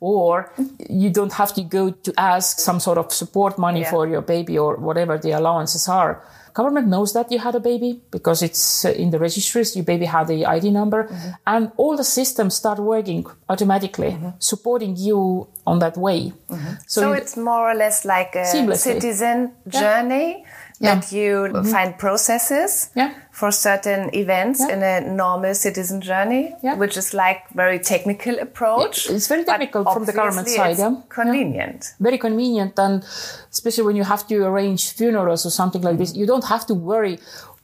Or 0.00 0.52
you 0.88 1.10
don't 1.10 1.32
have 1.34 1.54
to 1.54 1.62
go 1.62 1.90
to 1.90 2.12
ask 2.18 2.58
some 2.58 2.80
sort 2.80 2.98
of 2.98 3.12
support 3.12 3.58
money 3.58 3.82
yeah. 3.82 3.90
for 3.90 4.08
your 4.08 4.22
baby 4.22 4.58
or 4.58 4.76
whatever 4.76 5.18
the 5.18 5.32
allowances 5.32 5.88
are. 5.88 6.24
Government 6.54 6.88
knows 6.88 7.12
that 7.12 7.30
you 7.30 7.38
had 7.38 7.54
a 7.54 7.60
baby 7.60 8.00
because 8.10 8.42
it's 8.42 8.84
uh, 8.84 8.90
in 8.90 9.10
the 9.10 9.18
registries, 9.20 9.76
your 9.76 9.84
baby 9.84 10.06
had 10.06 10.26
the 10.26 10.44
ID 10.46 10.70
number 10.70 11.04
mm-hmm. 11.04 11.30
and 11.46 11.70
all 11.76 11.96
the 11.96 12.04
systems 12.04 12.56
start 12.56 12.80
working 12.80 13.24
automatically, 13.48 14.10
mm-hmm. 14.10 14.30
supporting 14.40 14.96
you 14.96 15.46
on 15.64 15.78
that 15.78 15.96
way. 15.96 16.32
Mm-hmm. 16.48 16.72
So, 16.88 17.02
so 17.02 17.12
it's 17.12 17.36
more 17.36 17.70
or 17.70 17.74
less 17.74 18.04
like 18.04 18.34
a 18.34 18.46
citizen 18.74 19.52
journey 19.68 20.44
Yeah. 20.44 20.59
That 20.80 21.12
you 21.12 21.52
find 21.64 21.98
processes 21.98 22.88
Yeah. 22.94 23.10
for 23.32 23.50
certain 23.52 24.10
events 24.14 24.60
Yeah. 24.60 24.72
in 24.74 24.82
a 24.82 25.00
normal 25.00 25.54
citizen 25.54 26.00
journey, 26.00 26.54
Yeah. 26.62 26.76
which 26.76 26.96
is 26.96 27.12
like 27.12 27.40
very 27.54 27.78
technical 27.78 28.38
approach. 28.38 29.08
It's 29.10 29.28
very 29.28 29.44
technical 29.44 29.84
from 29.84 30.04
the 30.06 30.12
government 30.12 30.48
side, 30.48 30.78
yeah. 30.78 30.94
Convenient. 31.08 31.94
very 32.00 32.18
convenient 32.18 32.78
and 32.78 33.04
especially 33.52 33.84
when 33.84 33.96
you 33.96 34.04
have 34.04 34.26
to 34.28 34.34
arrange 34.46 34.92
funerals 34.92 35.44
or 35.46 35.50
something 35.50 35.82
like 35.82 35.98
this 35.98 36.14
you 36.16 36.26
don't 36.26 36.44
have 36.44 36.64
to 36.66 36.74
worry 36.74 37.18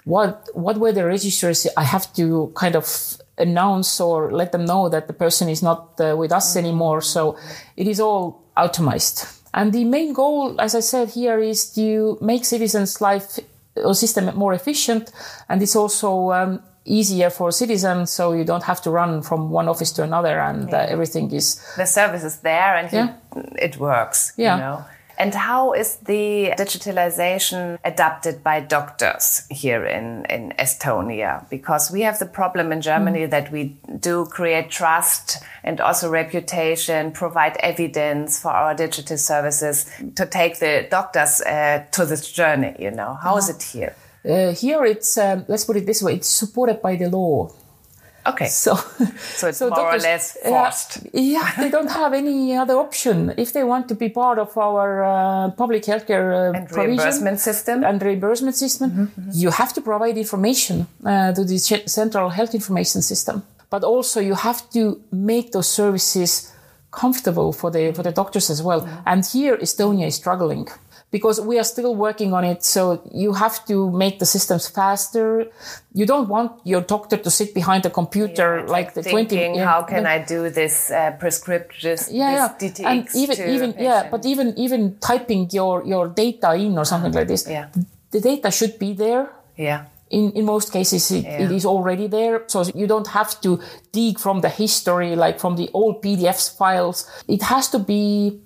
what 0.05 0.49
what 0.55 0.77
were 0.79 0.93
the 0.93 1.05
registers 1.05 1.67
i 1.77 1.83
have 1.83 2.07
to 2.15 2.53
kind 2.55 2.77
of 2.77 2.87
announce 3.39 4.01
or 4.01 4.31
let 4.31 4.53
them 4.53 4.65
know 4.65 4.89
that 4.89 5.07
the 5.09 5.13
person 5.13 5.49
is 5.49 5.63
not 5.63 5.79
uh, 6.01 6.15
with 6.17 6.33
us 6.33 6.57
anymore 6.57 7.01
so 7.01 7.37
it 7.77 7.87
is 7.89 7.99
all 8.01 8.41
automized 8.57 9.36
and 9.57 9.73
the 9.73 9.85
main 9.85 10.13
goal 10.13 10.55
as 10.61 10.75
i 10.75 10.81
said 10.93 11.09
here 11.21 11.39
is 11.53 11.61
to 11.75 12.17
make 12.21 12.45
citizens 12.45 13.01
life 13.01 13.29
or 13.87 13.95
system 13.95 14.25
more 14.37 14.55
efficient 14.55 15.05
and 15.49 15.63
it's 15.63 15.77
also 15.77 16.31
um, 16.33 16.61
easier 16.85 17.31
for 17.31 17.51
citizens 17.53 18.11
so 18.13 18.33
you 18.39 18.45
don't 18.45 18.63
have 18.65 18.81
to 18.81 18.91
run 18.91 19.23
from 19.23 19.51
one 19.51 19.69
office 19.69 19.93
to 19.97 20.03
another 20.03 20.39
and 20.41 20.73
uh, 20.73 20.79
everything 20.95 21.31
is 21.33 21.57
The 21.77 21.87
service 21.87 22.25
is 22.25 22.37
there 22.43 22.77
and 22.77 22.89
Yeah. 22.93 23.09
it 23.67 23.77
works. 23.79 24.33
Yeah. 24.37 24.55
You 24.57 24.63
know? 24.63 24.85
And 25.19 25.35
how 25.35 25.73
is 25.73 25.97
the 25.97 26.53
digitalization 26.59 27.79
adapted 27.85 28.43
by 28.43 28.61
doctors 28.61 29.47
here 29.51 29.85
in, 29.85 30.27
in 30.27 30.53
Estonia? 30.59 31.49
Because 31.49 31.91
we 31.91 32.03
have 32.03 32.19
the 32.19 32.27
problem 32.27 32.73
in 32.73 32.81
Germany 32.81 33.17
Mm. 33.17 33.31
that 33.31 33.51
we 33.53 33.77
do 34.01 34.27
create 34.27 34.71
trust 34.71 35.39
and 35.65 35.81
also 35.81 36.11
reputation, 36.11 37.13
provide 37.13 37.57
evidence 37.61 38.39
for 38.41 38.51
our 38.51 38.75
digital 38.75 39.17
services 39.17 39.87
to 40.15 40.27
take 40.27 40.59
the 40.59 40.87
doctors 40.91 41.41
uh, 41.41 41.85
to 41.93 42.05
this 42.05 42.31
journey, 42.33 42.75
you 42.79 42.91
know. 42.91 43.15
How 43.23 43.37
is 43.39 43.49
it 43.49 43.63
here? 43.63 43.95
Uh, 44.25 44.53
here 44.53 44.85
it's 44.85 45.17
um, 45.17 45.45
let's 45.49 45.65
put 45.65 45.77
it 45.77 45.87
this 45.87 46.03
way 46.03 46.15
it's 46.15 46.29
supported 46.29 46.83
by 46.83 46.97
the 46.97 47.09
law 47.09 47.49
Okay. 48.33 48.49
so 48.49 48.75
So 49.41 49.49
it's 49.49 49.61
more 49.61 49.95
or 49.95 49.99
less 49.99 50.25
forced. 50.45 50.91
yeah 51.13 51.49
they 51.63 51.71
don't 51.77 51.91
have 52.01 52.13
any 52.23 52.57
other 52.63 52.77
option 52.87 53.17
if 53.45 53.49
they 53.53 53.65
want 53.73 53.85
to 53.89 53.95
be 53.95 54.09
part 54.09 54.39
of 54.39 54.51
our 54.67 54.91
uh, 55.05 55.51
public 55.63 55.83
healthcare 55.91 56.27
uh, 56.35 56.57
And 56.59 56.65
reimbursement 56.73 57.39
system? 57.41 57.85
and 57.85 57.97
reimbursement 58.03 58.57
system 58.57 58.89
you 59.43 59.51
have 59.61 59.73
to 59.77 59.81
provide 59.81 60.17
information 60.27 60.77
uh, 61.05 61.33
to 61.37 61.43
the 61.51 61.59
ch- 61.69 61.87
central 62.01 62.29
health 62.31 62.55
information 62.55 63.01
system 63.03 63.37
but 63.71 63.83
also 63.85 64.21
you 64.21 64.35
have 64.49 64.61
to 64.77 64.81
make 65.33 65.47
those 65.53 65.69
services 65.83 66.53
comfortable 66.91 67.53
for 67.53 67.71
the 67.71 67.93
for 67.97 68.03
the 68.03 68.13
doctors 68.13 68.51
as 68.51 68.61
well 68.63 68.81
and 69.05 69.21
here 69.35 69.57
estonia 69.67 70.07
is 70.07 70.15
struggling 70.23 70.67
because 71.11 71.41
we 71.41 71.59
are 71.59 71.65
still 71.65 71.95
working 71.95 72.35
on 72.35 72.45
it. 72.45 72.63
So 72.65 73.01
you 73.13 73.33
have 73.35 73.65
to 73.67 73.91
make 73.93 74.19
the 74.19 74.27
systems 74.27 74.69
faster. 74.69 75.47
You 75.95 76.05
don't 76.07 76.29
want 76.29 76.53
your 76.65 76.81
doctor 76.81 77.17
to 77.17 77.31
sit 77.31 77.55
behind 77.55 77.87
a 77.87 77.91
computer 77.91 78.67
like 78.67 78.95
the 78.95 79.03
Thinking, 79.03 79.39
20. 79.53 79.59
yeah, 79.59 79.67
how 79.67 79.83
can 79.83 80.05
I 80.07 80.19
do 80.25 80.51
this 80.51 80.91
uh, 80.91 81.13
prescription, 81.19 81.97
yeah, 82.11 82.53
this 82.59 82.81
yeah. 82.81 82.91
And 82.91 83.09
even 83.15 83.37
even 83.55 83.75
yeah, 83.79 84.09
but 84.11 84.25
even 84.27 84.53
even 84.59 84.99
typing 84.99 85.49
your 85.53 85.85
your 85.87 86.09
data 86.09 86.55
in 86.55 86.77
or 86.79 86.85
something 86.85 87.13
like 87.13 87.29
this, 87.29 87.47
Yeah. 87.49 87.69
the 88.11 88.21
data 88.21 88.51
should 88.51 88.79
be 88.79 88.93
there. 88.93 89.29
yeah. 89.57 89.85
In, 90.09 90.31
in 90.39 90.45
most 90.45 90.73
cases, 90.73 91.11
it, 91.11 91.25
it 91.25 91.51
Yeah. 91.51 91.57
is 91.57 91.67
already 91.67 92.07
there. 92.07 92.45
So 92.47 92.63
you 92.75 92.87
don't 92.87 93.09
have 93.09 93.41
to 93.41 93.59
dig 93.91 94.21
from 94.21 94.41
the 94.41 94.49
history, 94.49 95.17
like 95.17 95.41
from 95.41 95.57
the 95.57 95.69
old 95.75 96.01
PDFs 96.01 96.57
files. 96.57 97.11
It 97.27 97.43
has 97.43 97.69
to 97.71 97.81
be 97.81 98.39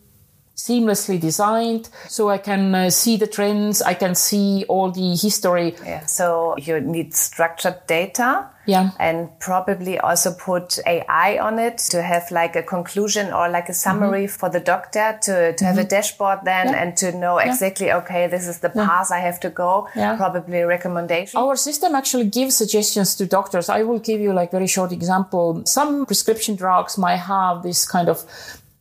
seamlessly 0.67 1.19
designed 1.21 1.89
so 2.09 2.29
I 2.29 2.39
can 2.39 2.75
uh, 2.75 2.91
see 2.91 3.17
the 3.17 3.27
trends. 3.27 3.83
I 3.83 3.95
can 3.95 4.15
see 4.15 4.65
all 4.69 4.91
the 4.91 5.17
history. 5.17 5.75
Yeah. 5.85 6.07
So 6.07 6.57
you 6.59 6.81
need 6.81 7.15
structured 7.15 7.79
data. 7.87 8.47
Yeah. 8.67 8.91
And 9.01 9.29
probably 9.41 9.99
also 9.99 10.33
put 10.33 10.79
AI 10.87 11.39
on 11.41 11.59
it 11.59 11.79
to 11.91 12.03
have 12.03 12.31
like 12.31 12.55
a 12.55 12.63
conclusion 12.63 13.33
or 13.33 13.49
like 13.49 13.69
a 13.69 13.75
summary 13.75 14.27
for 14.29 14.49
the 14.49 14.61
doctor 14.61 15.19
to, 15.23 15.55
to 15.57 15.65
have 15.65 15.79
a 15.79 15.85
dashboard 15.85 16.41
then 16.45 16.61
Mm-hmm. 16.61 16.75
Yeah. 16.75 16.83
and 16.83 16.97
to 16.99 17.13
know 17.19 17.39
exactly, 17.39 17.91
okay, 17.91 18.27
this 18.29 18.47
is 18.47 18.59
the 18.61 18.69
path 18.69 19.11
I 19.11 19.19
have 19.21 19.41
to 19.41 19.51
go. 19.51 19.89
Yeah. 19.97 20.17
Probably 20.17 20.59
a 20.61 20.67
recommendation. 20.67 21.41
Our 21.41 21.57
system 21.57 21.95
actually 21.95 22.27
gives 22.27 22.55
suggestions 22.55 23.17
to 23.17 23.27
doctors. 23.27 23.69
I 23.69 23.83
will 23.83 23.99
give 23.99 24.21
you 24.21 24.33
like 24.35 24.51
very 24.51 24.67
short 24.67 24.93
example. 24.93 25.63
Some 25.65 26.05
prescription 26.07 26.55
drugs 26.55 26.99
might 26.99 27.17
have 27.35 27.63
this 27.63 27.87
kind 27.87 28.09
of 28.09 28.19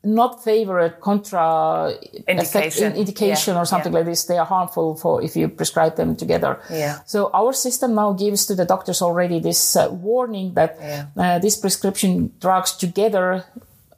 not 0.03 0.43
favorite 0.43 1.01
contra 1.01 1.91
effect- 2.27 2.29
Indication. 2.29 2.91
in- 2.93 2.97
indication 2.97 3.53
Yeah, 3.55 3.61
or 3.61 3.65
something 3.65 3.91
yeah. 3.91 3.99
like 3.99 4.05
this. 4.09 4.23
They 4.25 4.37
are 4.37 4.45
harmful 4.45 4.95
for 4.95 5.21
if 5.21 5.35
you 5.35 5.49
prescribe 5.49 5.95
them 5.95 6.15
together. 6.15 6.59
Yeah. 6.69 6.99
So 7.05 7.29
our 7.33 7.51
system 7.53 7.95
now 7.95 8.13
gives 8.13 8.45
to 8.45 8.55
the 8.55 8.65
doctors 8.65 9.01
already 9.01 9.39
this 9.41 9.75
uh, 9.75 9.89
warning 9.91 10.53
that 10.53 10.77
Yeah. 10.79 11.05
uh, 11.17 11.39
these 11.39 11.57
prescription 11.57 12.31
drugs 12.39 12.71
together 12.77 13.43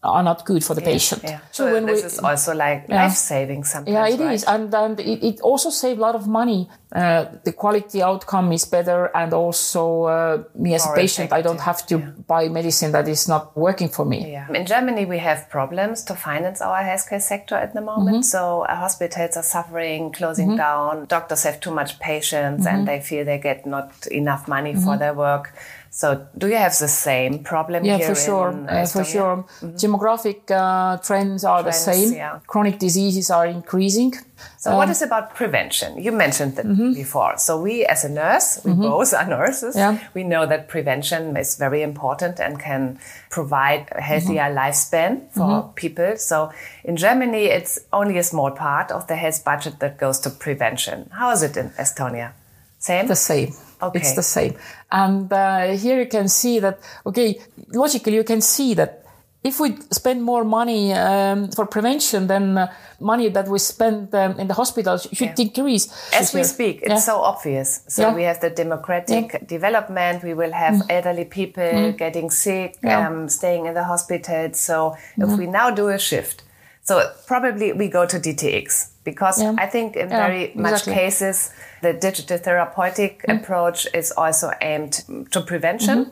are 0.04 0.24
not 0.24 0.46
good 0.46 0.64
for 0.64 0.74
the 0.74 0.82
patient. 0.82 1.22
Yeah. 1.24 1.40
So, 1.52 1.66
So, 1.68 1.74
when 1.74 1.86
this 1.86 2.02
we 2.02 2.08
is 2.08 2.20
also 2.20 2.56
like 2.56 2.90
life 2.90 3.14
saving 3.14 3.64
sometimes. 3.66 3.94
yeah, 3.94 4.08
it 4.08 4.20
right? 4.20 4.34
is, 4.34 4.44
and 4.44 4.74
and 4.74 5.00
it, 5.00 5.24
it 5.24 5.42
also 5.42 5.70
saves 5.70 6.00
a 6.00 6.02
lot 6.02 6.16
of 6.16 6.26
money. 6.26 6.68
Uh, 6.94 7.26
the 7.46 7.54
quality 7.54 8.02
outcome 8.02 8.52
is 8.52 8.66
better, 8.66 9.10
and 9.16 9.34
also 9.34 10.04
uh, 10.04 10.44
me 10.56 10.74
as 10.76 10.86
More 10.86 10.96
a 10.96 10.98
patient, 10.98 11.32
I 11.32 11.42
don't 11.42 11.62
have 11.62 11.86
to 11.88 11.98
buy 12.28 12.50
medicine 12.50 12.92
that 12.92 13.08
is 13.08 13.28
not 13.30 13.56
working 13.56 13.88
for 13.88 14.04
me. 14.06 14.32
Yeah. 14.34 14.52
In 14.54 14.66
Germany, 14.66 15.06
we 15.06 15.18
have 15.20 15.50
problems 15.50 16.04
to 16.06 16.16
finance 16.16 16.60
our 16.62 16.84
healthcare 16.84 17.22
sector 17.22 17.56
at 17.56 17.74
the 17.74 17.82
moment. 17.82 18.26
So 18.26 18.64
uh, 18.64 18.76
hospitals 18.76 19.38
are 19.38 19.44
suffering, 19.44 20.12
closing 20.12 20.58
down. 20.58 21.06
Doctors 21.06 21.44
have 21.44 21.62
too 21.62 21.72
much 21.72 21.98
patients 22.00 22.66
and 22.68 22.86
they 22.86 23.00
feel 23.00 23.24
they 23.24 23.40
get 23.40 23.66
not 23.66 24.08
enough 24.08 24.48
money 24.50 24.76
for 24.76 24.98
their 24.98 25.14
work. 25.14 25.54
So 25.94 26.26
do 26.38 26.48
you 26.48 26.56
have 26.56 26.78
the 26.80 26.88
same 26.88 27.40
problem 27.44 27.84
Yeah, 27.84 27.98
here 27.98 28.08
for 28.10 28.16
sure, 28.16 28.50
in 28.52 28.70
uh, 28.70 28.86
for 28.86 29.02
Estonia? 29.02 29.12
sure. 29.12 29.46
Demographic 29.76 30.50
uh, 30.50 30.98
trends 30.98 31.44
are 31.44 31.64
the 31.64 31.74
same. 31.74 32.14
yeah. 32.14 32.40
Chronic 32.48 32.80
diseases 32.80 33.30
are 33.30 33.46
increasing. 33.46 34.14
So 34.58 34.76
what 34.76 34.90
is 34.90 35.02
about 35.02 35.36
prevention? 35.36 36.02
You 36.02 36.12
mentioned 36.12 36.56
that 36.58 36.66
mm-hmm. 36.66 36.94
before. 36.94 37.38
So 37.38 37.60
we 37.60 37.86
as 37.86 38.04
a 38.04 38.10
nurse, 38.10 38.62
we 38.64 38.72
mm-hmm. 38.72 38.82
both 38.82 39.14
are 39.14 39.28
nurses. 39.28 39.76
Yeah. 39.76 39.98
We 40.14 40.24
know 40.24 40.46
that 40.46 40.68
prevention 40.68 41.36
is 41.36 41.58
very 41.58 41.82
important 41.82 42.40
and 42.40 42.60
can 42.60 43.00
provide 43.30 43.88
a 43.92 44.02
healthier 44.02 44.44
mm-hmm. 44.44 44.58
lifespan 44.58 45.32
for 45.32 45.72
people. 45.76 46.18
So 46.18 46.52
in 46.84 46.96
Germany, 46.98 47.46
it's 47.46 47.80
only 47.92 48.18
a 48.18 48.24
small 48.24 48.52
part 48.52 48.92
of 48.92 49.08
the 49.08 49.16
health 49.16 49.44
budget 49.44 49.80
that 49.80 49.98
goes 49.98 50.20
to 50.20 50.30
prevention. 50.30 51.10
How 51.12 51.32
is 51.32 51.42
it 51.44 51.58
in 51.58 51.70
Estonia? 51.72 52.34
Same? 52.78 53.08
the 53.08 53.16
same. 53.16 53.54
Okay. 53.82 54.00
It's 54.00 54.14
the 54.14 54.24
same. 54.24 54.56
And 54.92 55.32
uh, 55.32 55.78
here 55.78 56.00
you 56.00 56.08
can 56.08 56.28
see 56.28 56.60
that, 56.60 56.80
okay, 57.06 57.40
logically 57.70 58.16
you 58.16 58.24
can 58.24 58.42
see 58.42 58.74
that 58.76 59.01
if 59.44 59.60
we 59.60 59.76
spend 59.92 60.22
more 60.24 60.44
money 60.44 60.94
um, 60.94 61.50
for 61.50 61.66
prevention, 61.66 62.28
then 62.28 62.58
uh, 62.58 62.72
money 63.00 63.28
that 63.30 63.48
we 63.48 63.58
spend 63.58 64.14
um, 64.14 64.40
in 64.40 64.48
the 64.48 64.54
hospitals 64.54 65.08
should 65.14 65.38
increase. 65.40 65.88
As 66.14 66.34
we 66.34 66.44
speak, 66.44 66.82
it's 66.84 66.90
Yeah. 66.90 67.00
so 67.00 67.22
obvious. 67.22 67.82
So 67.88 68.02
Yeah. 68.04 68.14
we 68.16 68.24
have 68.24 68.40
the 68.40 68.52
democratic 68.52 69.48
development. 69.48 70.24
We 70.24 70.36
will 70.36 70.52
have 70.54 70.84
elderly 70.90 71.26
people 71.26 71.92
getting 71.98 72.30
sick, 72.30 72.78
Yeah. 72.84 73.08
um, 73.08 73.30
staying 73.30 73.66
in 73.66 73.74
the 73.74 73.84
hospital. 73.84 74.54
So 74.54 74.96
if 75.18 75.30
we 75.40 75.48
now 75.48 75.72
do 75.72 75.90
a 75.90 75.98
shift, 75.98 76.44
so 76.84 77.10
probably 77.26 77.74
we 77.74 77.88
go 77.88 78.06
to 78.06 78.20
DTX 78.20 78.90
because 79.04 79.42
Yeah. 79.42 79.56
I 79.58 79.66
think 79.66 79.96
in 79.96 80.10
Yeah, 80.10 80.28
very 80.28 80.52
much 80.56 80.84
cases 80.86 81.50
the 81.82 81.94
digital 81.94 82.38
therapeutic 82.38 83.26
approach 83.28 83.88
is 83.94 84.12
also 84.16 84.52
aimed 84.62 84.94
to 85.32 85.42
prevention. 85.42 86.12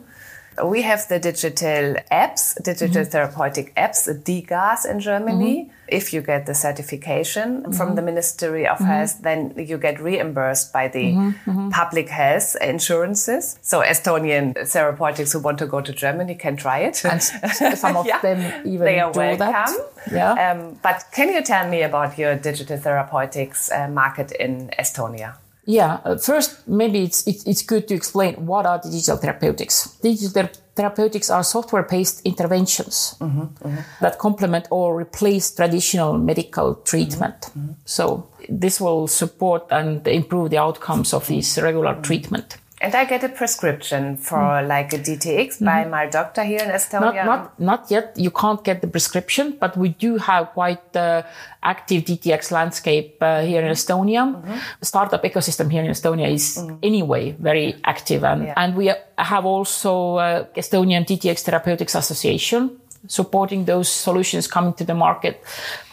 We 0.64 0.82
have 0.82 1.06
the 1.08 1.18
digital 1.18 1.96
apps, 2.10 2.60
digital 2.62 3.02
mm-hmm. 3.02 3.10
therapeutic 3.10 3.74
apps, 3.76 4.08
DiGAs 4.24 4.88
in 4.90 5.00
Germany. 5.00 5.64
Mm-hmm. 5.64 5.72
If 5.88 6.12
you 6.12 6.20
get 6.20 6.46
the 6.46 6.54
certification 6.54 7.72
from 7.72 7.72
mm-hmm. 7.72 7.94
the 7.96 8.02
Ministry 8.02 8.66
of 8.66 8.78
Health, 8.78 9.22
then 9.22 9.54
you 9.56 9.76
get 9.76 10.00
reimbursed 10.00 10.72
by 10.72 10.86
the 10.86 11.34
public 11.72 12.08
health 12.08 12.56
insurances. 12.60 13.58
So 13.62 13.80
Estonian 13.82 14.54
therapeutics 14.68 15.32
who 15.32 15.40
want 15.40 15.58
to 15.58 15.66
go 15.66 15.80
to 15.80 15.92
Germany 15.92 16.36
can 16.36 16.56
try 16.56 16.78
it. 16.80 17.04
And 17.04 17.20
some 17.20 17.96
of 17.96 18.06
Yeah. 18.10 18.20
them 18.20 18.66
even 18.66 18.84
they 18.84 19.00
are 19.00 19.12
do 19.12 19.18
welcome. 19.18 19.38
that. 19.38 19.70
Yeah. 20.12 20.50
Um, 20.52 20.78
but 20.82 21.06
can 21.12 21.32
you 21.32 21.42
tell 21.42 21.68
me 21.68 21.82
about 21.82 22.18
your 22.18 22.36
digital 22.36 22.76
therapeutics 22.78 23.70
uh, 23.72 23.88
market 23.88 24.30
in 24.32 24.70
Estonia? 24.78 25.34
Yeah, 25.70 26.00
uh, 26.04 26.16
first, 26.16 26.66
maybe 26.66 27.04
it's, 27.04 27.24
it, 27.28 27.46
it's 27.46 27.62
good 27.62 27.86
to 27.88 27.94
explain 27.94 28.34
what 28.44 28.66
are 28.66 28.80
the 28.82 28.90
digital 28.90 29.16
therapeutics. 29.16 29.96
Digital 30.02 30.48
therapeutics 30.74 31.30
are 31.30 31.44
software 31.44 31.84
based 31.84 32.22
interventions 32.26 33.14
mm-hmm, 33.20 33.42
mm-hmm. 33.42 33.80
that 34.00 34.18
complement 34.18 34.66
or 34.70 34.98
replace 34.98 35.54
traditional 35.54 36.18
medical 36.18 36.74
mm-hmm, 36.74 36.84
treatment. 36.84 37.50
So, 37.84 38.28
this 38.48 38.80
will 38.80 39.06
support 39.06 39.66
and 39.70 40.06
improve 40.08 40.50
the 40.50 40.58
outcomes 40.58 41.14
of 41.14 41.28
this 41.28 41.56
regular 41.58 41.94
treatment. 42.02 42.56
And 42.82 42.94
I 42.94 43.04
get 43.04 43.22
a 43.22 43.28
prescription 43.28 44.16
for 44.16 44.38
mm. 44.38 44.66
like 44.66 44.94
a 44.94 44.98
DTX 44.98 45.48
mm-hmm. 45.48 45.64
by 45.66 45.84
my 45.84 46.06
doctor 46.06 46.42
here 46.42 46.60
in 46.60 46.70
Estonia. 46.70 47.26
Not, 47.26 47.26
not, 47.26 47.60
not 47.60 47.90
yet. 47.90 48.14
You 48.16 48.30
can't 48.30 48.64
get 48.64 48.80
the 48.80 48.86
prescription, 48.86 49.58
but 49.60 49.76
we 49.76 49.90
do 49.90 50.16
have 50.16 50.50
quite 50.52 50.96
uh, 50.96 51.22
active 51.62 52.04
DTX 52.04 52.50
landscape 52.50 53.18
uh, 53.20 53.42
here 53.42 53.60
in 53.60 53.70
Estonia. 53.70 54.34
Mm-hmm. 54.34 54.56
Startup 54.80 55.22
ecosystem 55.22 55.70
here 55.70 55.84
in 55.84 55.90
Estonia 55.90 56.32
is 56.32 56.56
mm. 56.56 56.78
anyway 56.82 57.32
very 57.32 57.76
active, 57.84 58.24
and 58.24 58.44
yeah. 58.44 58.54
and 58.56 58.74
we 58.74 58.90
have 59.18 59.44
also 59.44 60.16
uh, 60.16 60.44
Estonian 60.56 61.04
DTX 61.04 61.42
Therapeutics 61.42 61.94
Association 61.94 62.80
supporting 63.06 63.64
those 63.64 63.88
solutions 63.90 64.46
coming 64.46 64.74
to 64.74 64.84
the 64.84 64.94
market 64.94 65.42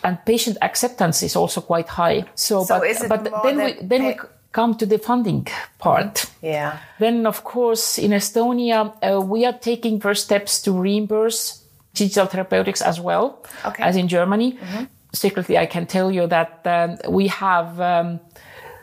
and 0.04 0.18
patient 0.26 0.58
acceptance 0.62 1.24
is 1.24 1.38
also 1.38 1.62
quite 1.62 1.88
high 1.88 2.26
so, 2.36 2.66
so 2.66 2.82
but, 3.08 3.24
but 3.24 3.44
then 3.44 3.58
we 3.58 3.78
then 3.82 4.06
we 4.08 4.16
come 4.58 4.74
to 4.76 4.86
the 4.88 4.98
funding 4.98 5.48
part. 5.78 6.16
Mm-hmm. 6.16 6.46
Yeah. 6.46 6.72
Then, 7.00 7.28
of 7.28 7.44
course, 7.44 8.02
in 8.06 8.12
Estonia, 8.12 8.80
uh, 9.04 9.22
we 9.22 9.46
are 9.46 9.58
taking 9.72 10.02
first 10.02 10.24
steps 10.24 10.62
to 10.64 10.72
reimburse 10.72 11.64
digital 11.94 12.26
therapeutics 12.26 12.82
as 12.82 13.00
well 13.00 13.26
okay. 13.66 13.84
as 13.84 13.96
in 13.96 14.08
Germany. 14.08 14.54
Mm-hmm. 14.54 14.84
Secretly, 15.14 15.58
I 15.58 15.68
can 15.68 15.86
tell 15.86 16.12
you 16.12 16.28
that 16.28 16.52
um, 16.66 16.98
we 17.18 17.28
have 17.28 17.80
um, 17.80 18.20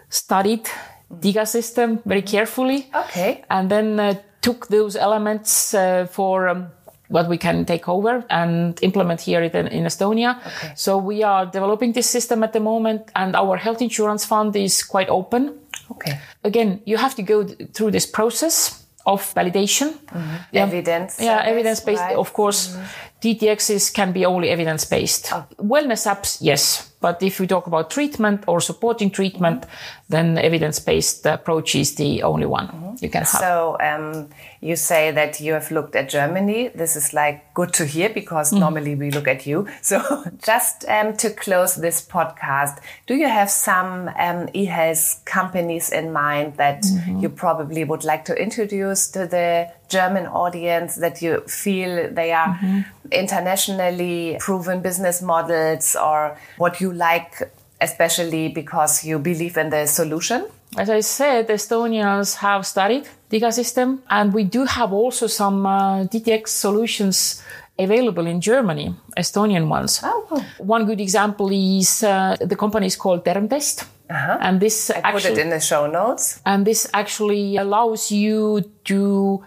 studied 0.09 0.65
DIGA 1.13 1.47
system 1.47 2.01
very 2.05 2.23
carefully. 2.23 2.87
Okay. 2.95 3.45
And 3.51 3.69
then 3.69 4.01
uh, 4.01 4.15
took 4.43 4.69
those 4.69 4.95
elements 4.97 5.75
uh, 5.75 6.07
for 6.07 6.49
um, 6.49 6.69
what 7.09 7.29
we 7.29 7.39
can 7.39 7.65
take 7.65 7.89
over 7.89 8.25
and 8.31 8.79
implement 8.83 9.21
here 9.21 9.43
in, 9.43 9.67
in 9.69 9.85
Estonia. 9.85 10.39
Okay. 10.47 10.73
So 10.77 10.99
we 10.99 11.23
are 11.23 11.47
developing 11.47 11.93
this 11.93 12.09
system 12.09 12.43
at 12.43 12.53
the 12.53 12.61
moment 12.61 13.11
and 13.15 13.37
our 13.37 13.57
health 13.57 13.83
insurance 13.83 14.25
fund 14.25 14.57
is 14.57 14.83
quite 14.83 15.09
open. 15.09 15.59
Okay. 15.91 16.19
Again, 16.43 16.81
you 16.85 16.97
have 16.97 17.15
to 17.17 17.23
go 17.23 17.45
through 17.45 17.91
this 17.91 18.07
process 18.07 18.85
of 19.07 19.35
validation. 19.35 19.93
Mm-hmm. 19.93 20.37
Yeah. 20.53 20.63
Evidence. 20.63 21.21
Yeah, 21.21 21.43
evidence 21.45 21.81
based. 21.81 22.01
Right. 22.01 22.17
Of 22.17 22.33
course, 22.33 22.69
mm-hmm. 22.69 22.85
DTXs 23.21 23.93
can 23.93 24.13
be 24.13 24.27
only 24.27 24.49
evidence 24.49 24.85
based. 24.85 25.33
Oh. 25.33 25.47
Wellness 25.59 26.07
apps, 26.07 26.39
yes. 26.41 26.91
But 27.05 27.23
if 27.23 27.39
we 27.39 27.47
talk 27.47 27.67
about 27.67 27.91
treatment 27.91 28.45
or 28.47 28.63
supporting 28.63 29.11
treatment, 29.11 29.61
mm-hmm. 29.61 30.09
then 30.09 30.39
evidence 30.39 30.81
based 30.81 31.27
approach 31.27 31.75
is 31.75 31.97
the 31.97 32.23
only 32.23 32.47
one 32.47 32.69
mm-hmm. 32.69 32.95
you 33.05 33.11
can 33.11 33.25
have. 33.25 33.41
So, 33.41 33.77
um, 33.79 34.31
you 34.63 34.75
say 34.75 35.11
that 35.11 35.39
you 35.39 35.53
have 35.53 35.71
looked 35.71 35.95
at 35.97 36.09
Germany. 36.09 36.69
This 36.69 36.97
is 36.97 37.13
like 37.13 37.53
good 37.53 37.75
to 37.75 37.85
hear 37.85 38.09
because 38.09 38.51
mm. 38.51 38.61
normally 38.61 38.95
we 38.95 39.11
look 39.11 39.29
at 39.29 39.47
you. 39.47 39.69
So 39.83 40.01
just 40.43 40.87
um, 40.89 41.15
to 41.19 41.29
close 41.29 41.75
this 41.75 42.01
podcast, 42.01 42.79
do 43.07 43.15
you 43.15 43.29
have 43.29 43.51
some 43.51 44.09
um, 44.19 44.49
e-health 44.55 45.21
companies 45.27 45.91
in 45.91 46.11
mind 46.11 46.57
that 46.57 46.83
mm 46.85 46.99
-hmm. 46.99 47.23
you 47.23 47.29
probably 47.29 47.85
would 47.85 48.05
like 48.05 48.25
to 48.25 48.35
introduce 48.35 49.13
to 49.13 49.27
the 49.27 49.69
German 49.89 50.27
audience 50.27 50.97
that 50.97 51.23
you 51.23 51.43
feel 51.47 52.13
they 52.15 52.33
are 52.33 52.49
mm 52.49 52.59
-hmm. 52.61 52.85
internationally 53.11 54.37
proven 54.39 54.81
business 54.81 55.21
models 55.21 55.97
or 55.97 56.37
what 56.59 56.81
you 56.81 56.93
like 56.93 57.51
especially 57.81 58.49
because 58.49 59.05
you 59.05 59.19
believe 59.19 59.57
in 59.57 59.71
the 59.71 59.87
solution? 59.87 60.47
As 60.77 60.91
I 60.91 61.01
said, 61.01 61.49
Estonians 61.49 62.37
have 62.37 62.67
studied 62.67 63.05
DIGA 63.31 63.53
system, 63.53 64.03
and 64.11 64.35
we 64.35 64.45
do 64.45 64.65
have 64.65 64.93
also 64.93 65.27
some 65.27 65.67
uh, 65.67 66.05
DTX 66.05 66.49
solutions 66.49 67.43
available 67.79 68.27
in 68.27 68.41
Germany, 68.41 68.95
Estonian 69.17 69.69
ones. 69.69 70.01
Oh. 70.03 70.45
One 70.59 70.85
good 70.87 71.01
example 71.01 71.51
is 71.53 72.03
uh, 72.03 72.37
the 72.41 72.57
company 72.57 72.87
is 72.87 72.97
called 72.97 73.25
Dermtest. 73.25 73.87
Uh-huh. 74.11 74.39
And 74.41 74.61
this 74.61 74.91
I 74.91 74.99
actually, 74.99 75.13
put 75.13 75.39
it 75.39 75.39
in 75.39 75.51
the 75.51 75.61
show 75.61 75.87
notes. 75.87 76.41
And 76.45 76.67
this 76.67 76.89
actually 76.93 77.57
allows 77.57 78.13
you 78.13 78.71
to 78.85 79.45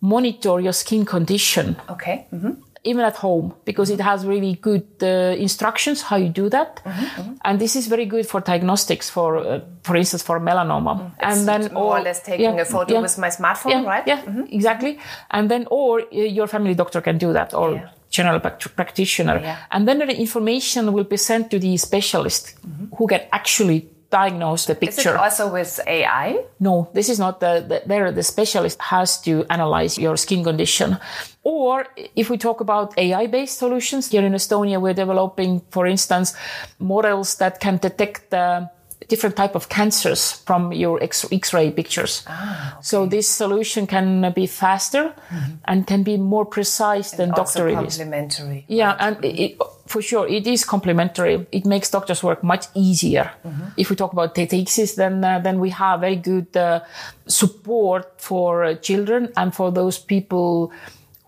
monitor 0.00 0.60
your 0.60 0.72
skin 0.72 1.04
condition. 1.04 1.76
Okay. 1.88 2.26
Mm-hmm 2.32 2.62
even 2.86 3.04
at 3.04 3.16
home 3.16 3.52
because 3.64 3.90
it 3.90 4.00
has 4.00 4.24
really 4.24 4.54
good 4.54 4.86
uh, 5.02 5.34
instructions 5.46 6.02
how 6.02 6.16
you 6.16 6.28
do 6.28 6.48
that 6.48 6.76
mm-hmm, 6.76 7.04
mm-hmm. 7.04 7.32
and 7.44 7.58
this 7.60 7.74
is 7.76 7.88
very 7.88 8.06
good 8.06 8.26
for 8.26 8.40
diagnostics 8.40 9.10
for 9.10 9.38
uh, 9.38 9.60
for 9.82 9.96
instance 9.96 10.22
for 10.22 10.38
melanoma 10.40 10.94
mm-hmm. 10.94 11.28
and 11.28 11.48
then 11.48 11.72
more 11.72 11.98
or, 11.98 12.00
less 12.00 12.22
taking 12.22 12.54
yeah, 12.56 12.62
a 12.62 12.64
photo 12.64 12.94
yeah, 12.94 13.00
with 13.00 13.18
my 13.18 13.28
smartphone 13.28 13.70
yeah, 13.70 13.84
right 13.84 14.06
yeah 14.06 14.22
mm-hmm. 14.22 14.44
exactly 14.50 14.98
and 15.32 15.50
then 15.50 15.66
or 15.70 16.00
uh, 16.00 16.06
your 16.12 16.46
family 16.46 16.74
doctor 16.74 17.00
can 17.00 17.18
do 17.18 17.32
that 17.32 17.52
or 17.52 17.90
general 18.08 18.40
practitioner 18.40 19.36
and 19.72 19.88
then 19.88 19.98
the 19.98 20.16
information 20.16 20.92
will 20.92 21.04
be 21.04 21.16
sent 21.16 21.50
to 21.50 21.58
the 21.58 21.76
specialist 21.76 22.54
mm-hmm. 22.56 22.94
who 22.96 23.06
can 23.06 23.20
actually 23.32 23.88
diagnose 24.10 24.66
the 24.66 24.74
picture. 24.74 25.00
Is 25.00 25.06
it 25.06 25.16
also 25.16 25.52
with 25.52 25.80
AI? 25.86 26.44
No, 26.60 26.88
this 26.92 27.08
is 27.08 27.18
not 27.18 27.40
the, 27.40 27.64
the 27.66 27.82
there. 27.86 28.12
The 28.12 28.22
specialist 28.22 28.80
has 28.80 29.20
to 29.22 29.44
analyze 29.50 29.98
your 29.98 30.16
skin 30.16 30.44
condition. 30.44 30.98
Or 31.42 31.86
if 32.14 32.28
we 32.30 32.38
talk 32.38 32.60
about 32.60 32.98
AI-based 32.98 33.58
solutions, 33.58 34.10
here 34.10 34.24
in 34.24 34.32
Estonia, 34.32 34.80
we're 34.80 34.94
developing, 34.94 35.62
for 35.70 35.86
instance, 35.86 36.34
models 36.78 37.36
that 37.36 37.60
can 37.60 37.76
detect 37.78 38.34
uh, 38.34 38.66
different 39.08 39.36
type 39.36 39.54
of 39.54 39.68
cancers 39.68 40.32
from 40.32 40.72
your 40.72 41.02
X- 41.02 41.52
ray 41.52 41.70
pictures. 41.70 42.24
Ah, 42.26 42.72
okay. 42.72 42.78
So 42.82 43.06
this 43.06 43.28
solution 43.28 43.86
can 43.86 44.32
be 44.32 44.46
faster 44.46 45.14
mm-hmm. 45.30 45.54
and 45.64 45.86
can 45.86 46.02
be 46.02 46.16
more 46.16 46.44
precise 46.44 47.12
and 47.12 47.20
than 47.20 47.30
doctor 47.30 47.64
reviews. 47.64 47.98
Complementary. 47.98 48.64
Yeah, 48.68 48.88
right. 48.88 48.96
and 49.00 49.16
mm-hmm. 49.16 49.42
it, 49.42 49.58
for 49.86 50.02
sure 50.02 50.26
it 50.26 50.46
is 50.46 50.64
complementary. 50.64 51.46
It 51.52 51.66
makes 51.66 51.90
doctors' 51.90 52.22
work 52.22 52.42
much 52.42 52.66
easier. 52.74 53.30
Mm-hmm. 53.44 53.64
If 53.76 53.90
we 53.90 53.96
talk 53.96 54.12
about 54.12 54.34
DTXs, 54.34 54.96
then 54.96 55.24
uh, 55.24 55.38
then 55.40 55.60
we 55.60 55.70
have 55.70 56.00
very 56.00 56.16
good 56.16 56.56
uh, 56.56 56.80
support 57.26 58.20
for 58.20 58.64
uh, 58.64 58.74
children 58.74 59.32
and 59.36 59.54
for 59.54 59.70
those 59.70 59.98
people 59.98 60.72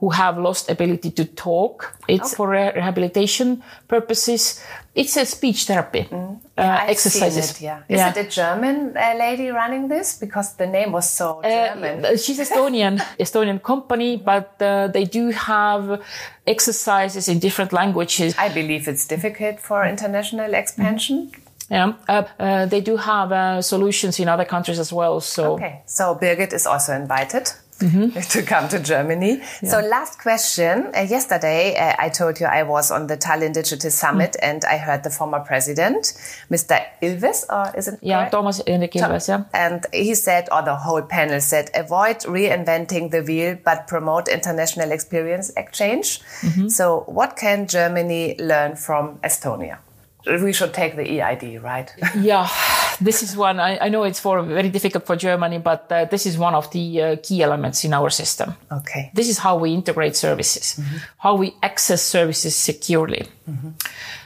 who 0.01 0.11
have 0.11 0.39
lost 0.39 0.71
ability 0.71 1.11
to 1.11 1.25
talk. 1.25 1.97
It's 2.07 2.29
okay. 2.29 2.37
for 2.37 2.49
rehabilitation 2.51 3.63
purposes. 3.89 4.63
It's 4.95 5.17
a 5.17 5.27
speech 5.27 5.65
therapy 5.65 6.09
mm. 6.11 6.39
yeah, 6.57 6.85
uh, 6.85 6.91
exercises. 6.91 7.51
It, 7.51 7.61
yeah. 7.63 7.83
Is 7.89 8.17
it 8.17 8.27
a 8.27 8.29
German 8.29 8.97
uh, 8.97 9.15
lady 9.19 9.49
running 9.49 9.89
this? 9.89 10.17
Because 10.19 10.55
the 10.55 10.67
name 10.67 10.93
was 10.93 11.11
so 11.11 11.41
uh, 11.41 11.43
German. 11.43 12.05
Uh, 12.05 12.17
she's 12.17 12.39
Estonian, 12.39 12.99
Estonian 13.21 13.61
company, 13.61 14.17
but 14.17 14.55
uh, 14.61 14.87
they 14.87 15.05
do 15.05 15.31
have 15.31 16.01
exercises 16.47 17.29
in 17.29 17.41
different 17.41 17.73
languages. 17.73 18.35
I 18.39 18.49
believe 18.49 18.87
it's 18.87 19.07
difficult 19.07 19.61
for 19.61 19.85
international 19.85 20.55
expansion. 20.55 21.31
Mm. 21.33 21.41
Yeah, 21.71 21.93
uh, 22.09 22.65
they 22.65 22.81
do 22.81 22.97
have 22.97 23.63
solutions 23.63 24.19
in 24.19 24.27
other 24.27 24.47
countries 24.47 24.79
as 24.79 24.91
well. 24.91 25.21
So 25.21 25.55
okay, 25.55 25.83
so 25.85 26.15
Birgit 26.15 26.55
is 26.55 26.67
also 26.67 26.95
invited. 26.95 27.53
Mm 27.81 27.91
-hmm. 27.91 28.29
to 28.35 28.55
come 28.55 28.69
to 28.69 28.79
Germany. 28.79 29.43
Yeah. 29.61 29.73
So 29.73 29.89
last 29.89 30.23
question. 30.23 30.87
Uh, 30.95 31.11
yesterday, 31.11 31.63
uh, 31.75 32.07
I 32.07 32.11
told 32.11 32.39
you 32.41 32.51
I 32.61 32.63
was 32.63 32.91
on 32.91 33.07
the 33.07 33.17
Tallinn 33.17 33.53
Digital 33.53 33.91
Summit 33.91 34.37
mm. 34.41 34.49
and 34.51 34.65
I 34.65 34.77
heard 34.79 35.03
the 35.03 35.11
former 35.11 35.41
president, 35.41 36.15
Mr. 36.51 36.77
Ilves, 37.01 37.45
or 37.49 37.79
is 37.79 37.87
it? 37.89 37.95
Yeah, 38.01 38.19
correct? 38.19 38.33
Toomas 38.33 38.61
Ilves, 38.67 39.29
yeah. 39.29 39.43
And 39.53 39.87
he 39.93 40.15
said, 40.15 40.45
or 40.51 40.63
the 40.63 40.77
whole 40.77 41.03
panel 41.03 41.41
said, 41.41 41.71
avoid 41.75 42.17
reinventing 42.27 43.11
the 43.11 43.23
wheel, 43.23 43.57
but 43.65 43.79
promote 43.87 44.33
international 44.33 44.91
experience 44.93 45.53
exchange. 45.57 46.21
Mm 46.43 46.51
-hmm. 46.55 46.69
So 46.69 46.85
what 47.07 47.31
can 47.41 47.67
Germany 47.67 48.35
learn 48.39 48.77
from 48.77 49.19
Estonia? 49.23 49.79
we 50.27 50.53
should 50.53 50.75
take 50.75 50.97
the 50.97 51.21
EID, 51.21 51.63
right? 51.63 51.93
yeah, 52.17 52.49
this 53.01 53.23
is 53.23 53.37
one. 53.37 53.61
I, 53.61 53.79
I, 53.87 53.89
know 53.89 54.05
it's 54.05 54.21
for 54.21 54.43
very 54.43 54.71
difficult 54.71 55.07
for 55.07 55.17
Germany, 55.17 55.59
but 55.59 55.91
uh, 55.91 56.05
this 56.07 56.27
is 56.27 56.39
one 56.39 56.55
of 56.55 56.71
the 56.71 57.03
uh, 57.03 57.17
key 57.23 57.43
elements 57.43 57.85
in 57.85 57.93
our 57.93 58.11
system. 58.11 58.55
Okay. 58.71 59.11
This 59.15 59.29
is 59.29 59.39
how 59.39 59.57
we 59.57 59.73
integrate 59.73 60.17
services, 60.17 60.79
mm-hmm. 60.79 60.97
how 61.19 61.37
we 61.37 61.55
access 61.63 62.03
services 62.03 62.57
securely. 62.57 63.27
Mm-hmm. 63.49 63.69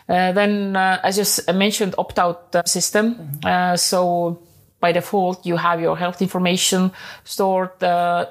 Uh, 0.09 0.33
then, 0.33 0.77
uh, 0.77 1.01
as 1.03 1.19
you 1.19 1.55
mentioned, 1.55 1.95
opt-out 1.99 2.55
uh, 2.55 2.63
system. 2.65 3.15
Mm-hmm. 3.15 3.47
Uh, 3.47 3.77
so 3.77 4.43
by 4.81 4.93
default, 4.93 5.47
you 5.47 5.57
have 5.57 5.81
your 5.81 5.97
health 5.97 6.21
information 6.21 6.91
stored 7.25 7.71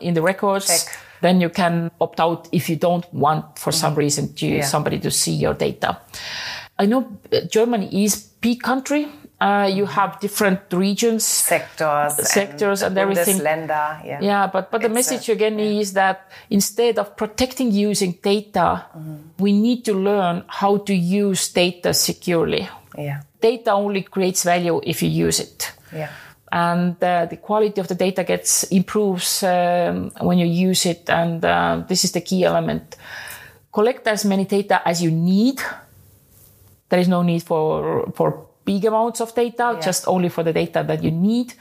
in 0.02 0.14
the 0.14 0.22
records. 0.22 0.68
Check. 0.68 0.98
Then 1.22 1.40
you 1.40 1.50
can 1.50 1.92
opt 2.02 2.20
out 2.20 2.50
if 2.52 2.68
you 2.68 2.76
don't 2.76 3.06
want, 3.14 3.60
for 3.60 3.72
some 3.72 3.92
mm-hmm. 3.92 4.00
reason, 4.00 4.34
to 4.34 4.48
yeah. 4.48 4.66
somebody 4.66 5.00
to 5.00 5.12
see 5.12 5.34
your 5.34 5.54
data. 5.54 6.00
I 6.78 6.88
know 6.88 7.20
Germany 7.50 8.04
is 8.04 8.16
peak 8.42 8.64
country. 8.64 9.08
Uh, 9.42 9.66
you 9.66 9.88
have 9.88 10.20
different 10.20 10.60
regions, 10.72 11.26
sectors, 11.26 12.14
sectors, 12.30 12.84
and, 12.84 12.96
and 12.96 13.00
everything. 13.00 13.38
Bundesländer, 13.38 14.06
yeah. 14.06 14.20
yeah, 14.22 14.48
but 14.48 14.70
but 14.70 14.82
the 14.84 14.90
message 14.90 15.30
a, 15.30 15.32
again 15.32 15.58
yeah. 15.58 15.82
is 15.82 15.94
that 15.94 16.30
instead 16.52 17.00
of 17.00 17.16
protecting 17.16 17.72
using 17.72 18.20
data, 18.22 18.86
mm-hmm. 18.96 19.16
we 19.40 19.52
need 19.52 19.84
to 19.84 19.94
learn 19.94 20.44
how 20.48 20.78
to 20.78 20.94
use 20.94 21.50
data 21.50 21.92
securely. 21.92 22.70
Yeah. 22.96 23.22
Data 23.42 23.72
only 23.72 24.04
creates 24.04 24.44
value 24.44 24.80
if 24.84 25.02
you 25.02 25.10
use 25.10 25.40
it. 25.40 25.74
Yeah. 25.92 26.10
And 26.52 27.04
uh, 27.04 27.26
the 27.26 27.38
quality 27.38 27.82
of 27.82 27.88
the 27.88 27.96
data 27.96 28.24
gets 28.24 28.64
improves 28.66 29.42
um, 29.42 30.12
when 30.22 30.38
you 30.38 30.46
use 30.46 30.86
it, 30.86 31.10
and 31.10 31.44
uh, 31.44 31.84
this 31.88 32.04
is 32.04 32.12
the 32.12 32.22
key 32.22 32.44
element. 32.44 32.96
Collect 33.74 34.06
as 34.06 34.24
many 34.24 34.46
data 34.46 34.82
as 34.86 35.02
you 35.02 35.10
need 35.10 35.60
there 36.92 37.00
is 37.00 37.08
no 37.08 37.24
need 37.24 37.42
for 37.42 38.12
for 38.14 38.46
big 38.66 38.86
amounts 38.86 39.22
of 39.22 39.34
data, 39.36 39.72
yeah. 39.74 39.80
just 39.80 40.08
only 40.08 40.30
for 40.30 40.44
the 40.44 40.54
data 40.54 40.84
that 40.88 41.04
you 41.04 41.12
need. 41.12 41.54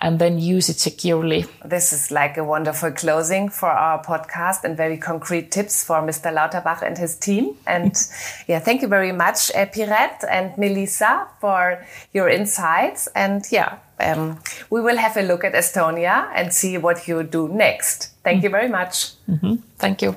and 0.00 0.18
then 0.18 0.38
use 0.38 0.68
it 0.68 0.78
securely. 0.78 1.46
This 1.64 1.92
is 1.92 2.10
like 2.10 2.36
a 2.36 2.44
wonderful 2.44 2.90
closing 2.90 3.48
for 3.48 3.68
our 3.68 4.02
podcast 4.02 4.64
and 4.64 4.76
very 4.76 4.98
concrete 4.98 5.50
tips 5.50 5.84
for 5.84 6.02
Mr. 6.02 6.32
Lauterbach 6.32 6.82
and 6.82 6.98
his 6.98 7.16
team. 7.16 7.56
And 7.66 7.96
yeah, 8.48 8.58
thank 8.58 8.82
you 8.82 8.88
very 8.88 9.12
much, 9.12 9.52
uh, 9.54 9.66
Piret 9.66 10.24
and 10.28 10.56
Melissa, 10.58 11.28
for 11.40 11.84
your 12.12 12.28
insights. 12.28 13.06
And 13.14 13.44
yeah, 13.50 13.78
um, 14.00 14.40
we 14.68 14.80
will 14.80 14.96
have 14.96 15.16
a 15.16 15.22
look 15.22 15.44
at 15.44 15.54
Estonia 15.54 16.28
and 16.34 16.52
see 16.52 16.76
what 16.76 17.06
you 17.06 17.22
do 17.22 17.48
next. 17.48 18.10
Thank 18.24 18.42
you 18.42 18.50
very 18.50 18.68
much. 18.68 19.12
Mm 19.28 19.38
-hmm. 19.40 19.58
Thank 19.78 20.02
you. 20.02 20.16